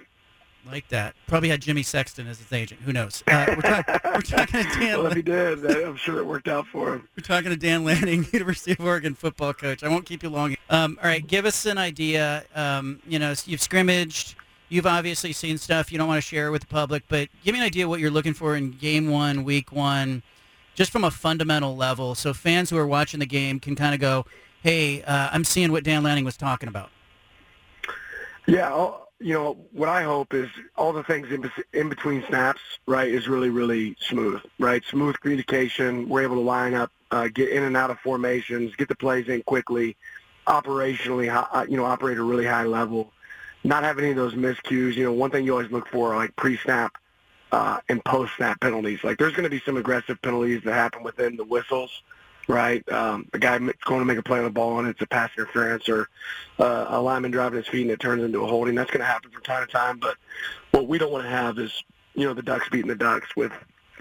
Like 0.64 0.88
that. 0.88 1.14
Probably 1.26 1.48
had 1.48 1.60
Jimmy 1.60 1.82
Sexton 1.82 2.26
as 2.28 2.38
his 2.38 2.52
agent. 2.52 2.80
Who 2.82 2.92
knows? 2.92 3.22
Uh, 3.26 3.46
we're, 3.48 3.62
talk- 3.62 3.88
we're 4.04 4.20
talking 4.20 4.62
to 4.64 4.78
Dan. 4.78 4.98
Well, 4.98 5.06
if 5.08 5.14
he 5.14 5.22
did, 5.22 5.64
I'm 5.66 5.96
sure 5.96 6.18
it 6.18 6.26
worked 6.26 6.48
out 6.48 6.66
for 6.66 6.94
him. 6.94 7.08
We're 7.16 7.22
talking 7.24 7.50
to 7.50 7.56
Dan 7.56 7.84
Lanning, 7.84 8.26
University 8.32 8.72
of 8.72 8.80
Oregon 8.80 9.14
football 9.14 9.52
coach. 9.52 9.82
I 9.82 9.88
won't 9.88 10.06
keep 10.06 10.22
you 10.22 10.30
long. 10.30 10.56
Um, 10.70 10.98
all 11.02 11.08
right, 11.08 11.26
give 11.26 11.44
us 11.46 11.66
an 11.66 11.78
idea. 11.78 12.44
Um, 12.54 13.00
you 13.06 13.18
know, 13.18 13.34
you've 13.44 13.60
scrimmaged. 13.60 14.36
You've 14.68 14.86
obviously 14.86 15.32
seen 15.32 15.58
stuff 15.58 15.92
you 15.92 15.98
don't 15.98 16.08
want 16.08 16.22
to 16.22 16.26
share 16.26 16.50
with 16.50 16.62
the 16.62 16.68
public, 16.68 17.02
but 17.08 17.28
give 17.44 17.52
me 17.52 17.58
an 17.58 17.66
idea 17.66 17.86
what 17.86 18.00
you're 18.00 18.10
looking 18.10 18.32
for 18.32 18.56
in 18.56 18.70
game 18.70 19.10
one, 19.10 19.44
week 19.44 19.70
one, 19.72 20.22
just 20.74 20.90
from 20.90 21.04
a 21.04 21.10
fundamental 21.10 21.76
level, 21.76 22.14
so 22.14 22.32
fans 22.32 22.70
who 22.70 22.78
are 22.78 22.86
watching 22.86 23.20
the 23.20 23.26
game 23.26 23.60
can 23.60 23.76
kind 23.76 23.92
of 23.94 24.00
go, 24.00 24.24
"Hey, 24.62 25.02
uh, 25.02 25.28
I'm 25.30 25.44
seeing 25.44 25.72
what 25.72 25.84
Dan 25.84 26.02
Lanning 26.02 26.24
was 26.24 26.38
talking 26.38 26.70
about." 26.70 26.88
Yeah, 28.46 28.92
you 29.22 29.34
know 29.34 29.56
what 29.72 29.88
I 29.88 30.02
hope 30.02 30.34
is 30.34 30.48
all 30.76 30.92
the 30.92 31.04
things 31.04 31.30
in, 31.30 31.50
in 31.72 31.88
between 31.88 32.24
snaps, 32.26 32.60
right, 32.86 33.08
is 33.08 33.28
really 33.28 33.50
really 33.50 33.96
smooth, 34.00 34.40
right? 34.58 34.84
Smooth 34.84 35.18
communication. 35.20 36.08
We're 36.08 36.22
able 36.22 36.36
to 36.36 36.42
line 36.42 36.74
up, 36.74 36.90
uh, 37.10 37.28
get 37.28 37.50
in 37.50 37.62
and 37.62 37.76
out 37.76 37.90
of 37.90 37.98
formations, 38.00 38.74
get 38.76 38.88
the 38.88 38.96
plays 38.96 39.28
in 39.28 39.42
quickly, 39.42 39.96
operationally, 40.46 41.32
uh, 41.32 41.66
you 41.68 41.76
know, 41.76 41.84
operate 41.84 42.16
at 42.16 42.20
a 42.20 42.24
really 42.24 42.46
high 42.46 42.64
level. 42.64 43.12
Not 43.64 43.84
have 43.84 43.98
any 43.98 44.10
of 44.10 44.16
those 44.16 44.34
miscues. 44.34 44.94
You 44.94 45.04
know, 45.04 45.12
one 45.12 45.30
thing 45.30 45.44
you 45.44 45.52
always 45.52 45.70
look 45.70 45.88
for 45.88 46.16
like 46.16 46.34
pre-snap 46.36 46.96
uh, 47.52 47.78
and 47.88 48.04
post-snap 48.04 48.60
penalties. 48.60 49.04
Like 49.04 49.18
there's 49.18 49.32
going 49.32 49.44
to 49.44 49.50
be 49.50 49.60
some 49.60 49.76
aggressive 49.76 50.20
penalties 50.22 50.62
that 50.64 50.72
happen 50.72 51.02
within 51.02 51.36
the 51.36 51.44
whistles, 51.44 52.02
right? 52.48 52.86
Um, 52.90 53.28
a 53.32 53.38
guy 53.38 53.58
going 53.58 54.00
to 54.00 54.04
make 54.04 54.18
a 54.18 54.22
play 54.22 54.38
on 54.38 54.44
the 54.44 54.50
ball 54.50 54.78
and 54.78 54.88
it's 54.88 55.00
a 55.00 55.06
pass 55.06 55.30
interference 55.36 55.88
or 55.88 56.08
uh, 56.58 56.86
a 56.88 57.00
lineman 57.00 57.30
driving 57.30 57.58
his 57.58 57.68
feet 57.68 57.82
and 57.82 57.90
it 57.90 58.00
turns 58.00 58.22
into 58.22 58.42
a 58.42 58.46
holding. 58.46 58.74
That's 58.74 58.90
going 58.90 59.00
to 59.00 59.06
happen 59.06 59.30
from 59.30 59.42
time 59.42 59.66
to 59.66 59.72
time. 59.72 59.98
But 59.98 60.16
what 60.72 60.88
we 60.88 60.98
don't 60.98 61.12
want 61.12 61.24
to 61.24 61.30
have 61.30 61.58
is, 61.58 61.82
you 62.14 62.26
know, 62.26 62.34
the 62.34 62.42
ducks 62.42 62.68
beating 62.68 62.88
the 62.88 62.94
ducks 62.94 63.34
with 63.36 63.52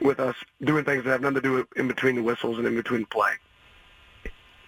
with 0.01 0.19
us 0.19 0.35
doing 0.63 0.83
things 0.83 1.03
that 1.03 1.11
have 1.11 1.21
nothing 1.21 1.35
to 1.35 1.41
do 1.41 1.67
in 1.75 1.87
between 1.87 2.15
the 2.15 2.23
whistles 2.23 2.57
and 2.57 2.65
in 2.65 2.75
between 2.75 3.05
play. 3.05 3.33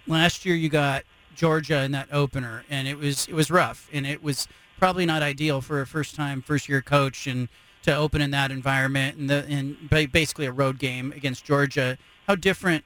Last 0.05 0.45
year, 0.45 0.55
you 0.55 0.69
got 0.69 1.03
Georgia 1.35 1.81
in 1.83 1.91
that 1.93 2.07
opener, 2.11 2.63
and 2.69 2.87
it 2.87 2.97
was 2.97 3.27
it 3.27 3.33
was 3.33 3.49
rough, 3.49 3.89
and 3.91 4.05
it 4.05 4.21
was 4.21 4.47
probably 4.77 5.05
not 5.05 5.23
ideal 5.23 5.61
for 5.61 5.81
a 5.81 5.87
first 5.87 6.15
time 6.15 6.41
first 6.41 6.69
year 6.69 6.81
coach 6.81 7.25
and 7.25 7.49
to 7.83 7.95
open 7.95 8.21
in 8.21 8.31
that 8.31 8.51
environment 8.51 9.17
and 9.17 9.29
the 9.29 9.45
and 9.47 9.89
basically 10.11 10.45
a 10.45 10.51
road 10.51 10.79
game 10.79 11.11
against 11.13 11.45
Georgia. 11.45 11.97
How 12.27 12.35
different 12.35 12.85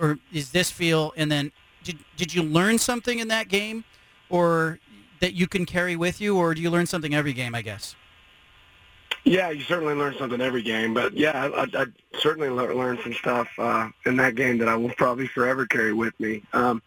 or 0.00 0.18
is 0.32 0.50
this 0.50 0.70
feel? 0.70 1.12
And 1.16 1.30
then 1.30 1.52
did 1.84 1.98
did 2.16 2.34
you 2.34 2.42
learn 2.42 2.78
something 2.78 3.18
in 3.18 3.28
that 3.28 3.48
game, 3.48 3.84
or 4.30 4.78
that 5.20 5.34
you 5.34 5.46
can 5.46 5.66
carry 5.66 5.96
with 5.96 6.20
you, 6.20 6.36
or 6.36 6.54
do 6.54 6.60
you 6.60 6.70
learn 6.70 6.86
something 6.86 7.14
every 7.14 7.32
game? 7.32 7.54
I 7.54 7.62
guess. 7.62 7.96
Yeah, 9.24 9.50
you 9.50 9.62
certainly 9.62 9.94
learn 9.94 10.16
something 10.18 10.40
every 10.40 10.62
game, 10.62 10.94
but 10.94 11.16
yeah, 11.16 11.48
I, 11.54 11.82
I, 11.82 11.86
certainly 12.18 12.48
learned 12.48 12.98
some 13.04 13.12
stuff 13.14 13.48
uh, 13.56 13.88
in 14.04 14.16
that 14.16 14.34
game 14.34 14.58
that 14.58 14.68
I 14.68 14.74
will 14.74 14.90
probably 14.90 15.28
forever 15.28 15.64
carry 15.64 15.92
with 15.92 16.18
me. 16.18 16.42
Um, 16.52 16.82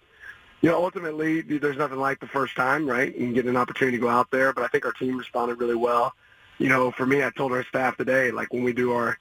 you 0.61 0.69
know, 0.69 0.83
ultimately, 0.83 1.41
there's 1.41 1.77
nothing 1.77 1.99
like 1.99 2.19
the 2.19 2.27
first 2.27 2.55
time, 2.55 2.89
right? 2.89 3.15
And 3.15 3.33
getting 3.33 3.51
an 3.51 3.57
opportunity 3.57 3.97
to 3.97 4.01
go 4.01 4.09
out 4.09 4.31
there. 4.31 4.51
But 4.51 4.63
I 4.63 4.67
think 4.67 4.85
our 4.85 4.91
team 4.91 5.17
responded 5.17 5.59
really 5.59 5.75
well. 5.75 6.13
You 6.57 6.69
know, 6.69 6.91
for 6.91 7.05
me, 7.05 7.23
I 7.23 7.29
told 7.29 7.51
our 7.51 7.63
staff 7.65 7.97
today, 7.97 8.31
like 8.31 8.51
when 8.51 8.63
we 8.63 8.73
do 8.73 8.91
our 8.91 9.17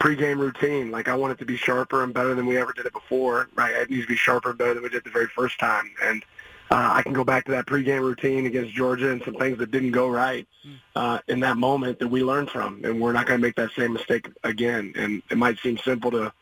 pregame 0.00 0.38
routine, 0.38 0.90
like 0.90 1.08
I 1.08 1.14
want 1.14 1.32
it 1.32 1.38
to 1.38 1.44
be 1.44 1.56
sharper 1.56 2.02
and 2.02 2.12
better 2.12 2.34
than 2.34 2.46
we 2.46 2.58
ever 2.58 2.72
did 2.72 2.86
it 2.86 2.92
before, 2.92 3.48
right? 3.54 3.74
It 3.74 3.90
needs 3.90 4.02
to 4.02 4.08
be 4.08 4.16
sharper 4.16 4.50
and 4.50 4.58
better 4.58 4.74
than 4.74 4.82
we 4.82 4.88
did 4.88 5.04
the 5.04 5.10
very 5.10 5.28
first 5.28 5.58
time. 5.58 5.90
And 6.02 6.22
uh, 6.70 6.90
I 6.92 7.02
can 7.02 7.12
go 7.12 7.24
back 7.24 7.44
to 7.46 7.52
that 7.52 7.66
pregame 7.66 8.00
routine 8.00 8.46
against 8.46 8.74
Georgia 8.74 9.10
and 9.10 9.22
some 9.22 9.34
things 9.34 9.58
that 9.58 9.70
didn't 9.70 9.92
go 9.92 10.08
right 10.08 10.46
hmm. 10.62 10.74
uh, 10.94 11.18
in 11.28 11.40
that 11.40 11.56
moment 11.56 11.98
that 12.00 12.08
we 12.08 12.22
learned 12.22 12.50
from, 12.50 12.84
and 12.84 13.00
we're 13.00 13.12
not 13.12 13.26
going 13.26 13.40
to 13.40 13.46
make 13.46 13.56
that 13.56 13.70
same 13.72 13.92
mistake 13.92 14.28
again. 14.44 14.92
And 14.96 15.22
it 15.30 15.38
might 15.38 15.58
seem 15.60 15.78
simple 15.78 16.10
to 16.10 16.32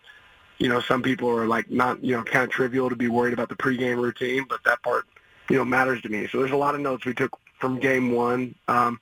you 0.58 0.68
know, 0.68 0.80
some 0.80 1.02
people 1.02 1.28
are 1.28 1.46
like 1.46 1.70
not, 1.70 2.02
you 2.02 2.16
know, 2.16 2.23
kind 2.23 2.44
of 2.44 2.50
trivial 2.50 2.88
to 2.88 2.96
be 2.96 3.08
worried 3.08 3.32
about 3.32 3.49
the 3.49 3.56
pregame 3.56 3.96
routine, 3.96 4.46
but 4.49 4.62
that 4.64 4.82
part, 4.82 5.04
you 5.50 5.56
know, 5.56 5.64
matters 5.64 6.00
to 6.02 6.08
me. 6.08 6.28
So 6.28 6.38
there's 6.38 6.52
a 6.52 6.56
lot 6.56 6.75
of 6.75 6.80
notes 6.80 7.04
we 7.04 7.14
took 7.14 7.38
from 7.58 7.80
game 7.80 8.12
one 8.12 8.54
um, 8.68 9.00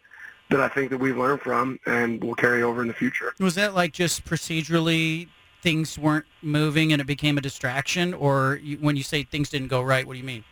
that 0.52 0.60
I 0.60 0.68
think 0.68 0.90
that 0.90 0.98
we've 0.98 1.16
learned 1.16 1.40
from 1.40 1.78
and 1.86 2.22
will 2.22 2.34
carry 2.34 2.62
over 2.62 2.82
in 2.82 2.88
the 2.88 2.94
future. 2.94 3.34
Was 3.38 3.54
that 3.56 3.74
like 3.74 3.92
just 3.92 4.24
procedurally 4.24 5.28
things 5.62 5.98
weren't 5.98 6.26
moving 6.42 6.92
and 6.92 7.00
it 7.00 7.06
became 7.06 7.38
a 7.38 7.40
distraction, 7.40 8.14
or 8.14 8.60
you, 8.62 8.76
when 8.78 8.96
you 8.96 9.02
say 9.02 9.22
things 9.22 9.48
didn't 9.50 9.68
go 9.68 9.82
right, 9.82 10.06
what 10.06 10.14
do 10.14 10.18
you 10.18 10.24
mean? 10.24 10.44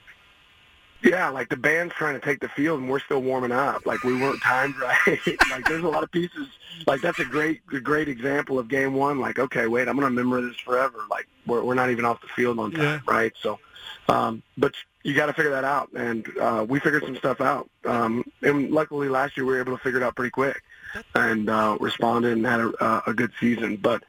Yeah, 1.03 1.29
like 1.31 1.49
the 1.49 1.57
band's 1.57 1.95
trying 1.95 2.15
to 2.15 2.21
take 2.21 2.41
the 2.41 2.49
field 2.49 2.81
and 2.81 2.89
we're 2.89 3.01
still 3.01 3.23
warming 3.23 3.53
up. 3.53 3.87
Like 3.87 4.03
we 4.05 4.15
weren't 4.21 4.43
timed 4.43 4.79
right. 4.81 5.21
like 5.51 5.65
there's 5.67 5.83
a 5.83 5.89
lot 5.89 6.03
of 6.03 6.13
pieces. 6.13 6.49
Like 6.87 7.01
that's 7.01 7.19
a 7.19 7.25
great, 7.25 7.65
great 7.67 8.09
example 8.09 8.59
of 8.59 8.69
game 8.69 8.95
one. 8.95 9.19
Like 9.19 9.39
okay, 9.39 9.67
wait, 9.67 9.89
I'm 9.89 9.95
gonna 9.95 10.07
remember 10.07 10.41
this 10.43 10.57
forever. 10.57 10.99
Like 11.11 11.27
we're 11.47 11.63
we're 11.63 11.75
not 11.75 11.91
even 11.91 12.05
off 12.05 12.21
the 12.21 12.29
field 12.29 12.59
on 12.59 12.73
time, 12.73 12.83
yeah. 12.83 13.01
right? 13.07 13.33
So, 13.41 13.59
um, 14.11 14.43
but 14.59 14.75
you 15.03 15.15
got 15.15 15.27
to 15.27 15.33
figure 15.33 15.53
that 15.53 15.65
out, 15.65 15.91
and 15.93 16.27
uh, 16.39 16.65
we 16.69 16.81
figured 16.81 17.05
some 17.05 17.17
stuff 17.17 17.41
out. 17.41 17.71
Um, 17.85 18.25
and 18.43 18.71
luckily 18.71 19.09
last 19.09 19.37
year 19.37 19.47
we 19.47 19.53
were 19.53 19.61
able 19.61 19.77
to 19.77 19.83
figure 19.83 20.01
it 20.01 20.03
out 20.03 20.17
pretty 20.17 20.31
quick, 20.31 20.63
and 21.15 21.49
uh, 21.49 21.77
responded 21.81 22.33
and 22.33 22.47
had 22.47 22.61
a, 22.61 23.03
a 23.07 23.15
good 23.15 23.33
season. 23.41 23.77
But 23.77 24.05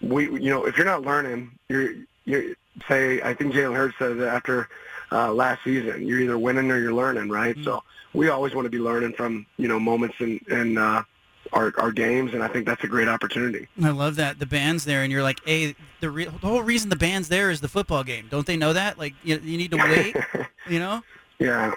we, 0.00 0.24
you 0.24 0.50
know, 0.50 0.64
if 0.64 0.76
you're 0.76 0.86
not 0.86 1.02
learning, 1.02 1.58
you're 1.68 1.94
you 2.24 2.56
say 2.88 3.20
I 3.22 3.34
think 3.34 3.54
Jalen 3.54 3.76
Hurts 3.76 3.98
said 3.98 4.18
that 4.18 4.28
after 4.28 4.68
uh, 5.12 5.32
last 5.32 5.62
season. 5.62 6.06
You're 6.06 6.20
either 6.20 6.38
winning 6.38 6.70
or 6.70 6.78
you're 6.78 6.94
learning, 6.94 7.28
right? 7.28 7.54
Mm-hmm. 7.54 7.64
So 7.64 7.82
we 8.14 8.30
always 8.30 8.54
want 8.54 8.64
to 8.66 8.70
be 8.70 8.78
learning 8.78 9.12
from 9.12 9.46
you 9.58 9.68
know 9.68 9.78
moments 9.78 10.16
and 10.18 10.40
and 10.50 10.78
uh, 10.78 11.02
our 11.52 11.72
our 11.78 11.92
games, 11.92 12.34
and 12.34 12.42
I 12.42 12.48
think 12.48 12.66
that's 12.66 12.84
a 12.84 12.86
great 12.86 13.08
opportunity. 13.08 13.68
I 13.82 13.90
love 13.90 14.16
that 14.16 14.38
the 14.38 14.46
band's 14.46 14.84
there, 14.84 15.02
and 15.02 15.12
you're 15.12 15.22
like, 15.22 15.40
hey, 15.44 15.74
the, 16.00 16.10
re- 16.10 16.24
the 16.24 16.30
whole 16.46 16.62
reason 16.62 16.90
the 16.90 16.96
band's 16.96 17.28
there 17.28 17.50
is 17.50 17.60
the 17.60 17.68
football 17.68 18.04
game. 18.04 18.26
Don't 18.30 18.46
they 18.46 18.56
know 18.56 18.72
that? 18.72 18.98
Like 18.98 19.14
you, 19.22 19.38
you 19.38 19.58
need 19.58 19.70
to 19.70 19.76
wait, 19.76 20.16
you 20.68 20.78
know? 20.78 21.02
Yeah. 21.38 21.74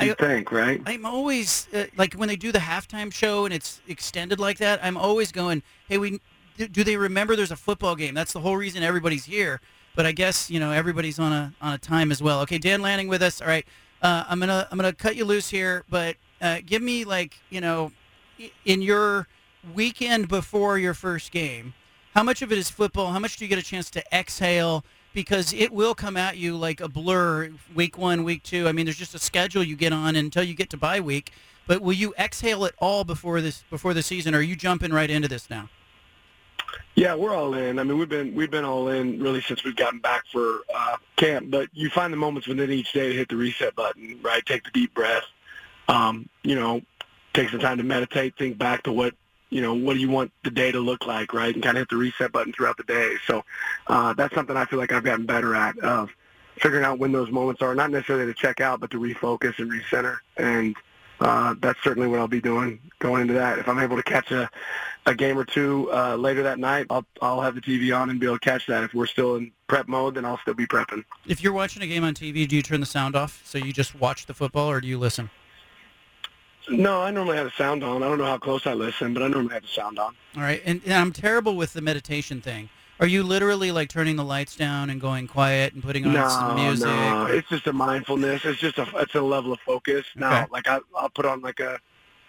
You 0.00 0.12
I, 0.12 0.14
think, 0.14 0.52
right? 0.52 0.80
I'm 0.86 1.04
always 1.04 1.66
uh, 1.74 1.86
like 1.96 2.14
when 2.14 2.28
they 2.28 2.36
do 2.36 2.52
the 2.52 2.60
halftime 2.60 3.12
show 3.12 3.46
and 3.46 3.52
it's 3.52 3.80
extended 3.88 4.38
like 4.38 4.58
that. 4.58 4.78
I'm 4.80 4.96
always 4.96 5.32
going, 5.32 5.64
"Hey, 5.88 5.98
we 5.98 6.20
do 6.56 6.84
they 6.84 6.96
remember 6.96 7.34
there's 7.34 7.50
a 7.50 7.56
football 7.56 7.96
game? 7.96 8.14
That's 8.14 8.32
the 8.32 8.38
whole 8.38 8.56
reason 8.56 8.84
everybody's 8.84 9.24
here." 9.24 9.60
but 9.98 10.06
I 10.06 10.12
guess 10.12 10.48
you 10.48 10.60
know 10.60 10.70
everybody's 10.70 11.18
on 11.18 11.32
a 11.32 11.52
on 11.60 11.72
a 11.72 11.78
time 11.78 12.12
as 12.12 12.22
well. 12.22 12.40
Okay, 12.42 12.58
Dan 12.58 12.80
Lanning 12.80 13.08
with 13.08 13.20
us. 13.20 13.40
All 13.40 13.48
right, 13.48 13.66
uh, 14.00 14.22
I'm 14.28 14.38
gonna 14.38 14.68
I'm 14.70 14.78
gonna 14.78 14.92
cut 14.92 15.16
you 15.16 15.24
loose 15.24 15.48
here, 15.48 15.82
but 15.90 16.14
uh, 16.40 16.58
give 16.64 16.82
me 16.82 17.04
like 17.04 17.36
you 17.50 17.60
know, 17.60 17.90
in 18.64 18.82
your 18.82 19.26
weekend 19.74 20.28
before 20.28 20.78
your 20.78 20.94
first 20.94 21.30
game, 21.30 21.74
how 22.14 22.22
much 22.22 22.42
of 22.42 22.50
it 22.52 22.58
is 22.58 22.70
football? 22.70 23.12
How 23.12 23.18
much 23.18 23.36
do 23.36 23.44
you 23.44 23.48
get 23.48 23.58
a 23.58 23.62
chance 23.62 23.90
to 23.90 24.02
exhale? 24.12 24.84
Because 25.14 25.52
it 25.52 25.72
will 25.72 25.94
come 25.94 26.16
at 26.16 26.36
you 26.36 26.56
like 26.56 26.80
a 26.80 26.88
blur. 26.88 27.50
Week 27.74 27.96
one, 27.98 28.24
week 28.24 28.42
two. 28.42 28.68
I 28.68 28.72
mean, 28.72 28.86
there's 28.86 28.98
just 28.98 29.14
a 29.14 29.18
schedule 29.18 29.62
you 29.62 29.76
get 29.76 29.92
on 29.92 30.16
until 30.16 30.42
you 30.42 30.54
get 30.54 30.70
to 30.70 30.76
bye 30.76 31.00
week. 31.00 31.32
But 31.66 31.82
will 31.82 31.92
you 31.92 32.14
exhale 32.18 32.64
it 32.64 32.74
all 32.78 33.04
before 33.04 33.40
this 33.40 33.64
before 33.70 33.94
the 33.94 34.02
season? 34.02 34.34
Or 34.34 34.38
are 34.38 34.42
you 34.42 34.56
jumping 34.56 34.92
right 34.92 35.10
into 35.10 35.28
this 35.28 35.50
now? 35.50 35.68
Yeah, 36.94 37.14
we're 37.14 37.34
all 37.34 37.54
in. 37.54 37.78
I 37.78 37.84
mean, 37.84 37.98
we've 37.98 38.08
been 38.08 38.34
we've 38.34 38.50
been 38.50 38.64
all 38.64 38.88
in 38.88 39.22
really 39.22 39.40
since 39.42 39.64
we've 39.64 39.76
gotten 39.76 40.00
back 40.00 40.24
for 40.32 40.60
uh, 40.74 40.96
camp. 41.16 41.50
But 41.50 41.68
you 41.72 41.90
find 41.90 42.12
the 42.12 42.16
moments 42.16 42.48
within 42.48 42.70
each 42.70 42.92
day 42.92 43.10
to 43.10 43.14
hit 43.14 43.28
the 43.28 43.36
reset 43.36 43.76
button, 43.76 44.18
right? 44.22 44.44
Take 44.44 44.64
the 44.64 44.70
deep 44.72 44.94
breath. 44.94 45.24
Um, 45.88 46.28
you 46.42 46.54
know, 46.54 46.82
take 47.38 47.50
some 47.50 47.60
time 47.60 47.78
to 47.78 47.84
meditate, 47.84 48.36
think 48.36 48.58
back 48.58 48.82
to 48.82 48.92
what 48.92 49.14
you 49.50 49.62
know, 49.62 49.72
what 49.72 49.94
do 49.94 50.00
you 50.00 50.10
want 50.10 50.30
the 50.44 50.50
day 50.50 50.70
to 50.70 50.78
look 50.78 51.06
like, 51.06 51.32
right? 51.32 51.54
And 51.54 51.64
kind 51.64 51.78
of 51.78 51.82
hit 51.82 51.88
the 51.88 51.96
reset 51.96 52.32
button 52.32 52.52
throughout 52.52 52.76
the 52.76 52.82
day. 52.82 53.14
So 53.26 53.44
uh, 53.86 54.12
that's 54.12 54.34
something 54.34 54.54
I 54.54 54.66
feel 54.66 54.78
like 54.78 54.92
I've 54.92 55.04
gotten 55.04 55.24
better 55.24 55.54
at 55.54 55.78
of 55.78 56.10
figuring 56.60 56.84
out 56.84 56.98
when 56.98 57.12
those 57.12 57.30
moments 57.30 57.62
are, 57.62 57.74
not 57.74 57.90
necessarily 57.90 58.26
to 58.26 58.34
check 58.34 58.60
out, 58.60 58.78
but 58.80 58.90
to 58.90 59.00
refocus 59.00 59.58
and 59.58 59.72
recenter. 59.72 60.18
And 60.36 60.76
uh, 61.20 61.54
that's 61.60 61.82
certainly 61.82 62.08
what 62.08 62.18
I'll 62.18 62.28
be 62.28 62.42
doing 62.42 62.78
going 62.98 63.22
into 63.22 63.32
that. 63.34 63.58
If 63.58 63.68
I'm 63.68 63.78
able 63.78 63.96
to 63.96 64.02
catch 64.02 64.30
a, 64.32 64.50
a 65.06 65.14
game 65.14 65.38
or 65.38 65.46
two 65.46 65.90
uh, 65.92 66.16
later 66.16 66.42
that 66.42 66.58
night, 66.58 66.86
I'll 66.90 67.06
I'll 67.22 67.40
have 67.40 67.54
the 67.54 67.62
TV 67.62 67.96
on 67.96 68.10
and 68.10 68.20
be 68.20 68.26
able 68.26 68.38
to 68.38 68.44
catch 68.44 68.66
that. 68.66 68.84
If 68.84 68.92
we're 68.92 69.06
still 69.06 69.36
in 69.36 69.50
prep 69.66 69.88
mode, 69.88 70.16
then 70.16 70.26
I'll 70.26 70.38
still 70.38 70.54
be 70.54 70.66
prepping. 70.66 71.04
If 71.26 71.42
you're 71.42 71.54
watching 71.54 71.82
a 71.82 71.86
game 71.86 72.04
on 72.04 72.12
TV, 72.12 72.46
do 72.46 72.54
you 72.54 72.62
turn 72.62 72.80
the 72.80 72.86
sound 72.86 73.16
off 73.16 73.40
so 73.46 73.56
you 73.56 73.72
just 73.72 73.94
watch 73.94 74.26
the 74.26 74.34
football, 74.34 74.70
or 74.70 74.82
do 74.82 74.88
you 74.88 74.98
listen? 74.98 75.30
No, 76.70 77.02
I 77.02 77.10
normally 77.10 77.36
have 77.36 77.46
the 77.46 77.52
sound 77.52 77.82
on. 77.82 78.02
I 78.02 78.08
don't 78.08 78.18
know 78.18 78.24
how 78.24 78.38
close 78.38 78.66
I 78.66 78.74
listen, 78.74 79.14
but 79.14 79.22
I 79.22 79.28
normally 79.28 79.54
have 79.54 79.62
the 79.62 79.68
sound 79.68 79.98
on. 79.98 80.14
All 80.36 80.42
right, 80.42 80.62
and, 80.64 80.80
and 80.84 80.94
I'm 80.94 81.12
terrible 81.12 81.56
with 81.56 81.72
the 81.72 81.80
meditation 81.80 82.40
thing. 82.40 82.68
Are 83.00 83.06
you 83.06 83.22
literally 83.22 83.70
like 83.70 83.88
turning 83.88 84.16
the 84.16 84.24
lights 84.24 84.56
down 84.56 84.90
and 84.90 85.00
going 85.00 85.28
quiet 85.28 85.72
and 85.72 85.82
putting 85.82 86.04
on 86.04 86.12
no, 86.14 86.28
some 86.28 86.56
music? 86.56 86.88
No, 86.88 87.26
or? 87.26 87.32
it's 87.32 87.48
just 87.48 87.66
a 87.68 87.72
mindfulness. 87.72 88.44
It's 88.44 88.58
just 88.58 88.78
a 88.78 88.86
it's 88.96 89.14
a 89.14 89.20
level 89.20 89.52
of 89.52 89.60
focus. 89.60 90.04
Now, 90.16 90.42
okay. 90.42 90.46
like 90.50 90.68
I, 90.68 90.80
I'll 90.96 91.08
put 91.08 91.24
on 91.24 91.40
like 91.40 91.60
a 91.60 91.78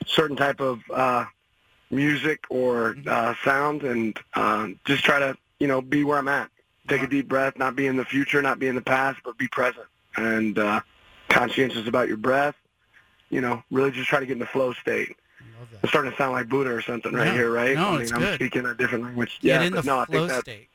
certain 0.06 0.36
type 0.36 0.60
of 0.60 0.80
uh, 0.92 1.26
music 1.90 2.44
or 2.50 2.94
mm-hmm. 2.94 3.10
uh, 3.10 3.34
sound 3.44 3.84
and 3.84 4.18
uh, 4.36 4.68
just 4.86 5.04
try 5.04 5.18
to 5.18 5.36
you 5.60 5.68
know 5.68 5.82
be 5.82 6.04
where 6.04 6.20
I'm 6.20 6.28
at. 6.28 6.52
Take 6.88 7.02
a 7.02 7.08
deep 7.08 7.28
breath, 7.28 7.58
not 7.58 7.76
be 7.76 7.88
in 7.88 7.98
the 7.98 8.06
future, 8.06 8.42
not 8.42 8.60
be 8.60 8.68
in 8.68 8.76
the 8.76 8.82
past, 8.82 9.20
but 9.24 9.38
be 9.38 9.48
present 9.48 9.88
and 10.18 10.58
uh, 10.58 10.82
conscientious 11.30 11.88
about 11.88 12.08
your 12.08 12.18
breath. 12.18 12.56
You 13.30 13.42
know, 13.42 13.64
really 13.72 13.92
just 13.92 14.10
try 14.10 14.20
to 14.20 14.26
get 14.26 14.34
in 14.34 14.40
the 14.40 14.46
flow 14.46 14.74
state. 14.74 15.16
I'm 15.84 15.90
starting 15.90 16.12
to 16.12 16.18
sound 16.18 16.34
like 16.34 16.50
Buddha 16.50 16.72
or 16.72 16.82
something 16.82 17.14
right 17.14 17.34
here, 17.34 17.52
right? 17.52 17.76
No, 17.76 17.90
I 17.90 17.92
mean, 17.92 18.02
it's 18.02 18.12
I'm 18.12 18.20
good. 18.20 18.36
speaking 18.36 18.66
a 18.66 18.74
different 18.74 19.04
language. 19.04 19.40
Get 19.42 19.62
yeah, 19.62 19.68
in 19.68 19.74
the 19.74 19.82
no, 19.84 20.06
flow 20.06 20.28
state. 20.40 20.70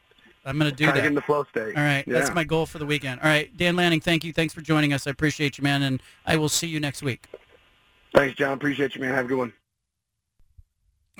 I'm 0.45 0.59
going 0.59 0.71
to 0.71 0.77
do 0.77 0.87
that. 0.87 0.97
Get 0.97 1.07
in 1.07 1.15
the 1.15 1.23
flow 1.23 1.45
state. 1.45 1.77
All 1.77 1.83
right, 1.83 2.07
yeah. 2.07 2.13
that's 2.13 2.35
my 2.35 2.45
goal 2.45 2.67
for 2.67 2.79
the 2.79 2.87
weekend. 2.87 3.21
All 3.21 3.29
right, 3.29 3.55
Dan 3.57 3.77
Lanning, 3.77 4.01
thank 4.01 4.25
you. 4.25 4.33
Thanks 4.33 4.53
for 4.53 4.61
joining 4.61 4.93
us. 4.93 5.07
I 5.07 5.11
appreciate 5.11 5.59
you, 5.59 5.65
man, 5.65 5.83
and 5.83 6.03
I 6.27 6.37
will 6.37 6.51
see 6.51 6.67
you 6.67 6.81
next 6.81 7.03
week. 7.03 7.27
Thanks, 8.15 8.37
John. 8.37 8.53
Appreciate 8.53 8.95
you, 8.95 9.01
man. 9.01 9.15
Have 9.15 9.25
a 9.25 9.29
good 9.29 9.39
one. 9.39 9.53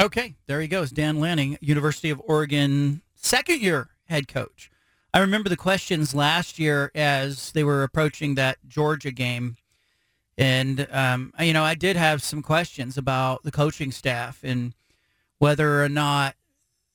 Okay, 0.01 0.35
there 0.47 0.61
he 0.61 0.69
goes. 0.69 0.91
Dan 0.91 1.21
Lanning, 1.21 1.57
University 1.61 2.11
of 2.11 2.21
Oregon, 2.27 3.03
second 3.15 3.61
year 3.61 3.89
head 4.09 4.29
coach. 4.29 4.71
I 5.13 5.21
remember 5.21 5.49
the 5.49 5.57
questions 5.57 6.15
last 6.15 6.59
year 6.59 6.91
as 6.95 7.53
they 7.53 7.63
were 7.65 7.83
approaching 7.83 8.35
that 8.35 8.59
Georgia 8.67 9.13
game 9.13 9.57
and, 10.37 10.87
um, 10.91 11.33
you 11.39 11.53
know, 11.53 11.63
I 11.63 11.75
did 11.75 11.97
have 11.97 12.23
some 12.23 12.43
questions 12.43 12.99
about 12.99 13.43
the 13.43 13.53
coaching 13.53 13.93
staff 13.93 14.41
and 14.43 14.75
whether 15.39 15.83
or 15.83 15.89
not 15.89 16.35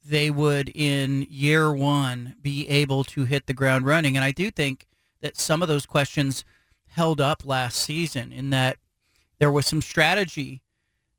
they 0.05 0.29
would, 0.31 0.69
in 0.73 1.27
year 1.29 1.73
one, 1.73 2.35
be 2.41 2.67
able 2.67 3.03
to 3.05 3.25
hit 3.25 3.45
the 3.45 3.53
ground 3.53 3.85
running. 3.85 4.15
And 4.15 4.23
I 4.23 4.31
do 4.31 4.49
think 4.49 4.87
that 5.21 5.37
some 5.37 5.61
of 5.61 5.67
those 5.67 5.85
questions 5.85 6.43
held 6.87 7.21
up 7.21 7.45
last 7.45 7.77
season 7.77 8.31
in 8.31 8.49
that 8.49 8.77
there 9.37 9.51
was 9.51 9.65
some 9.65 9.81
strategy. 9.81 10.61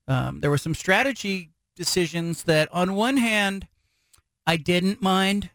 Um, 0.08 0.40
there 0.40 0.50
were 0.50 0.58
some 0.58 0.74
strategy 0.74 1.50
decisions 1.76 2.42
that, 2.44 2.68
on 2.72 2.94
one 2.94 3.16
hand, 3.16 3.68
I 4.46 4.56
didn't 4.56 5.00
mind. 5.00 5.50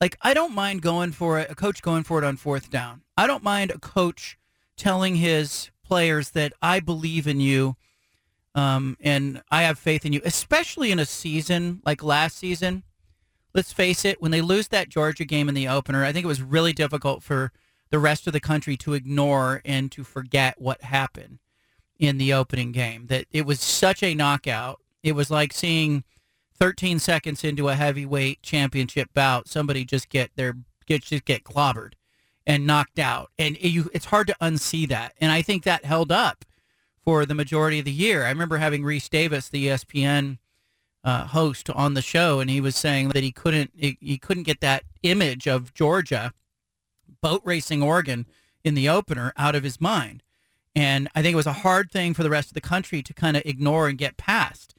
Like, 0.00 0.18
I 0.20 0.34
don't 0.34 0.54
mind 0.54 0.82
going 0.82 1.12
for 1.12 1.38
it, 1.38 1.50
a 1.50 1.54
coach 1.54 1.80
going 1.80 2.02
for 2.02 2.18
it 2.18 2.24
on 2.24 2.36
fourth 2.36 2.70
down. 2.70 3.02
I 3.16 3.26
don't 3.26 3.44
mind 3.44 3.70
a 3.70 3.78
coach 3.78 4.36
telling 4.76 5.16
his 5.16 5.70
players 5.84 6.30
that 6.30 6.52
I 6.62 6.80
believe 6.80 7.26
in 7.26 7.40
you 7.40 7.76
um, 8.54 8.96
and 9.00 9.42
I 9.50 9.62
have 9.62 9.78
faith 9.78 10.06
in 10.06 10.12
you, 10.12 10.20
especially 10.24 10.92
in 10.92 10.98
a 10.98 11.04
season 11.04 11.80
like 11.84 12.02
last 12.02 12.38
season. 12.38 12.84
Let's 13.52 13.72
face 13.72 14.04
it, 14.04 14.20
when 14.20 14.30
they 14.30 14.40
lose 14.40 14.68
that 14.68 14.88
Georgia 14.88 15.24
game 15.24 15.48
in 15.48 15.54
the 15.54 15.68
opener, 15.68 16.04
I 16.04 16.12
think 16.12 16.24
it 16.24 16.28
was 16.28 16.42
really 16.42 16.72
difficult 16.72 17.22
for 17.22 17.52
the 17.90 17.98
rest 17.98 18.26
of 18.26 18.32
the 18.32 18.40
country 18.40 18.76
to 18.78 18.94
ignore 18.94 19.60
and 19.64 19.90
to 19.92 20.02
forget 20.02 20.60
what 20.60 20.82
happened 20.82 21.38
in 21.98 22.18
the 22.18 22.32
opening 22.32 22.72
game. 22.72 23.06
That 23.06 23.26
it 23.30 23.46
was 23.46 23.60
such 23.60 24.02
a 24.02 24.14
knockout. 24.14 24.80
It 25.02 25.12
was 25.12 25.30
like 25.30 25.52
seeing 25.52 26.04
13 26.58 26.98
seconds 26.98 27.44
into 27.44 27.68
a 27.68 27.74
heavyweight 27.74 28.42
championship 28.42 29.10
bout, 29.14 29.48
somebody 29.48 29.84
just 29.84 30.08
get 30.08 30.30
their 30.36 30.56
get 30.86 31.02
just 31.02 31.24
get 31.24 31.44
clobbered 31.44 31.94
and 32.46 32.66
knocked 32.66 32.98
out, 32.98 33.30
and 33.38 33.60
you, 33.62 33.90
it's 33.94 34.06
hard 34.06 34.26
to 34.26 34.36
unsee 34.40 34.86
that. 34.88 35.14
And 35.20 35.32
I 35.32 35.42
think 35.42 35.64
that 35.64 35.84
held 35.84 36.12
up 36.12 36.44
for 37.02 37.24
the 37.26 37.34
majority 37.34 37.78
of 37.78 37.84
the 37.84 37.92
year. 37.92 38.24
I 38.24 38.30
remember 38.30 38.58
having 38.58 38.82
Rece 38.82 39.08
Davis, 39.08 39.48
the 39.48 39.68
ESPN 39.68 40.38
uh, 41.02 41.26
host, 41.26 41.70
on 41.70 41.94
the 41.94 42.02
show, 42.02 42.40
and 42.40 42.50
he 42.50 42.60
was 42.60 42.76
saying 42.76 43.10
that 43.10 43.22
he 43.22 43.32
couldn't 43.32 43.70
he, 43.74 43.98
he 44.00 44.18
couldn't 44.18 44.44
get 44.44 44.60
that 44.60 44.84
image 45.02 45.46
of 45.46 45.74
Georgia 45.74 46.32
boat 47.20 47.42
racing 47.44 47.82
Oregon 47.82 48.26
in 48.62 48.74
the 48.74 48.88
opener 48.88 49.32
out 49.36 49.54
of 49.54 49.62
his 49.62 49.80
mind. 49.80 50.22
And 50.76 51.08
I 51.14 51.22
think 51.22 51.34
it 51.34 51.36
was 51.36 51.46
a 51.46 51.52
hard 51.52 51.90
thing 51.90 52.14
for 52.14 52.22
the 52.22 52.30
rest 52.30 52.48
of 52.48 52.54
the 52.54 52.60
country 52.60 53.02
to 53.02 53.14
kind 53.14 53.36
of 53.36 53.42
ignore 53.46 53.88
and 53.88 53.96
get 53.96 54.16
past. 54.16 54.74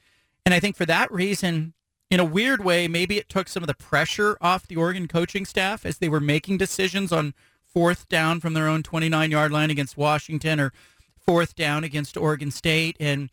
And 0.46 0.54
I 0.54 0.60
think 0.60 0.76
for 0.76 0.86
that 0.86 1.12
reason, 1.12 1.74
in 2.12 2.20
a 2.20 2.26
weird 2.26 2.64
way, 2.64 2.88
maybe 2.88 3.18
it 3.18 3.30
took 3.30 3.48
some 3.48 3.64
of 3.64 3.68
the 3.68 3.74
pressure 3.74 4.38
off 4.42 4.68
the 4.68 4.76
Oregon 4.76 5.08
coaching 5.08 5.46
staff 5.46 5.86
as 5.86 5.98
they 5.98 6.10
were 6.10 6.20
making 6.20 6.58
decisions 6.58 7.12
on 7.12 7.34
fourth 7.76 8.08
down 8.08 8.40
from 8.40 8.54
their 8.54 8.70
own 8.70 8.82
29 8.82 9.32
yard 9.32 9.52
line 9.52 9.70
against 9.70 9.98
Washington 9.98 10.62
or 10.62 10.72
fourth 11.18 11.56
down 11.56 11.84
against 11.84 12.16
Oregon 12.16 12.50
State 12.50 12.96
and 13.02 13.30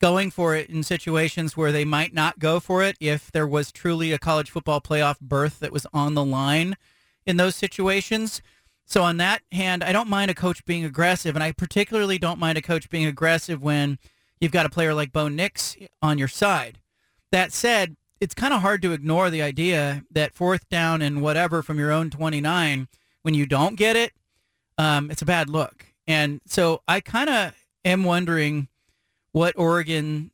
going 0.00 0.30
for 0.30 0.56
it 0.56 0.70
in 0.70 0.82
situations 0.82 1.58
where 1.58 1.70
they 1.70 1.84
might 1.84 2.14
not 2.14 2.38
go 2.38 2.58
for 2.58 2.82
it 2.82 2.96
if 3.00 3.30
there 3.30 3.46
was 3.46 3.70
truly 3.70 4.10
a 4.10 4.18
college 4.18 4.50
football 4.50 4.80
playoff 4.80 5.20
berth 5.20 5.60
that 5.60 5.72
was 5.72 5.86
on 5.92 6.14
the 6.14 6.24
line 6.24 6.74
in 7.26 7.36
those 7.36 7.54
situations. 7.54 8.40
So 8.86 9.02
on 9.02 9.18
that 9.18 9.42
hand, 9.52 9.84
I 9.84 9.92
don't 9.92 10.08
mind 10.08 10.30
a 10.30 10.34
coach 10.34 10.64
being 10.64 10.86
aggressive, 10.86 11.36
and 11.36 11.42
I 11.42 11.52
particularly 11.52 12.18
don't 12.18 12.40
mind 12.40 12.56
a 12.56 12.62
coach 12.62 12.88
being 12.88 13.04
aggressive 13.04 13.62
when 13.62 13.98
you've 14.40 14.52
got 14.52 14.64
a 14.64 14.70
player 14.70 14.94
like 14.94 15.12
Bo 15.12 15.28
Nix 15.28 15.76
on 16.00 16.16
your 16.16 16.28
side. 16.28 16.78
That 17.30 17.52
said, 17.52 17.96
it's 18.20 18.34
kind 18.34 18.54
of 18.54 18.62
hard 18.62 18.80
to 18.82 18.92
ignore 18.92 19.28
the 19.28 19.42
idea 19.42 20.04
that 20.10 20.32
fourth 20.32 20.66
down 20.70 21.02
and 21.02 21.20
whatever 21.20 21.62
from 21.62 21.78
your 21.78 21.92
own 21.92 22.08
29, 22.08 22.88
when 23.22 23.34
you 23.34 23.46
don't 23.46 23.76
get 23.76 23.96
it, 23.96 24.12
um, 24.78 25.10
it's 25.10 25.22
a 25.22 25.26
bad 25.26 25.48
look. 25.48 25.86
And 26.06 26.40
so 26.46 26.82
I 26.88 27.00
kind 27.00 27.30
of 27.30 27.54
am 27.84 28.04
wondering 28.04 28.68
what 29.32 29.54
Oregon, 29.56 30.30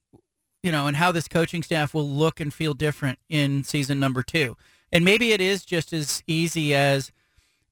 you 0.63 0.73
know, 0.73 0.87
and 0.87 0.97
how 0.97 1.13
this 1.13 1.29
coaching 1.29 1.63
staff 1.63 1.95
will 1.95 2.09
look 2.09 2.41
and 2.41 2.53
feel 2.53 2.75
different 2.75 3.19
in 3.29 3.65
season 3.65 4.01
number 4.01 4.23
two. 4.23 4.57
And 4.91 5.05
maybe 5.05 5.33
it 5.33 5.41
is 5.41 5.65
just 5.65 5.93
as 5.93 6.23
easy 6.27 6.75
as 6.75 7.13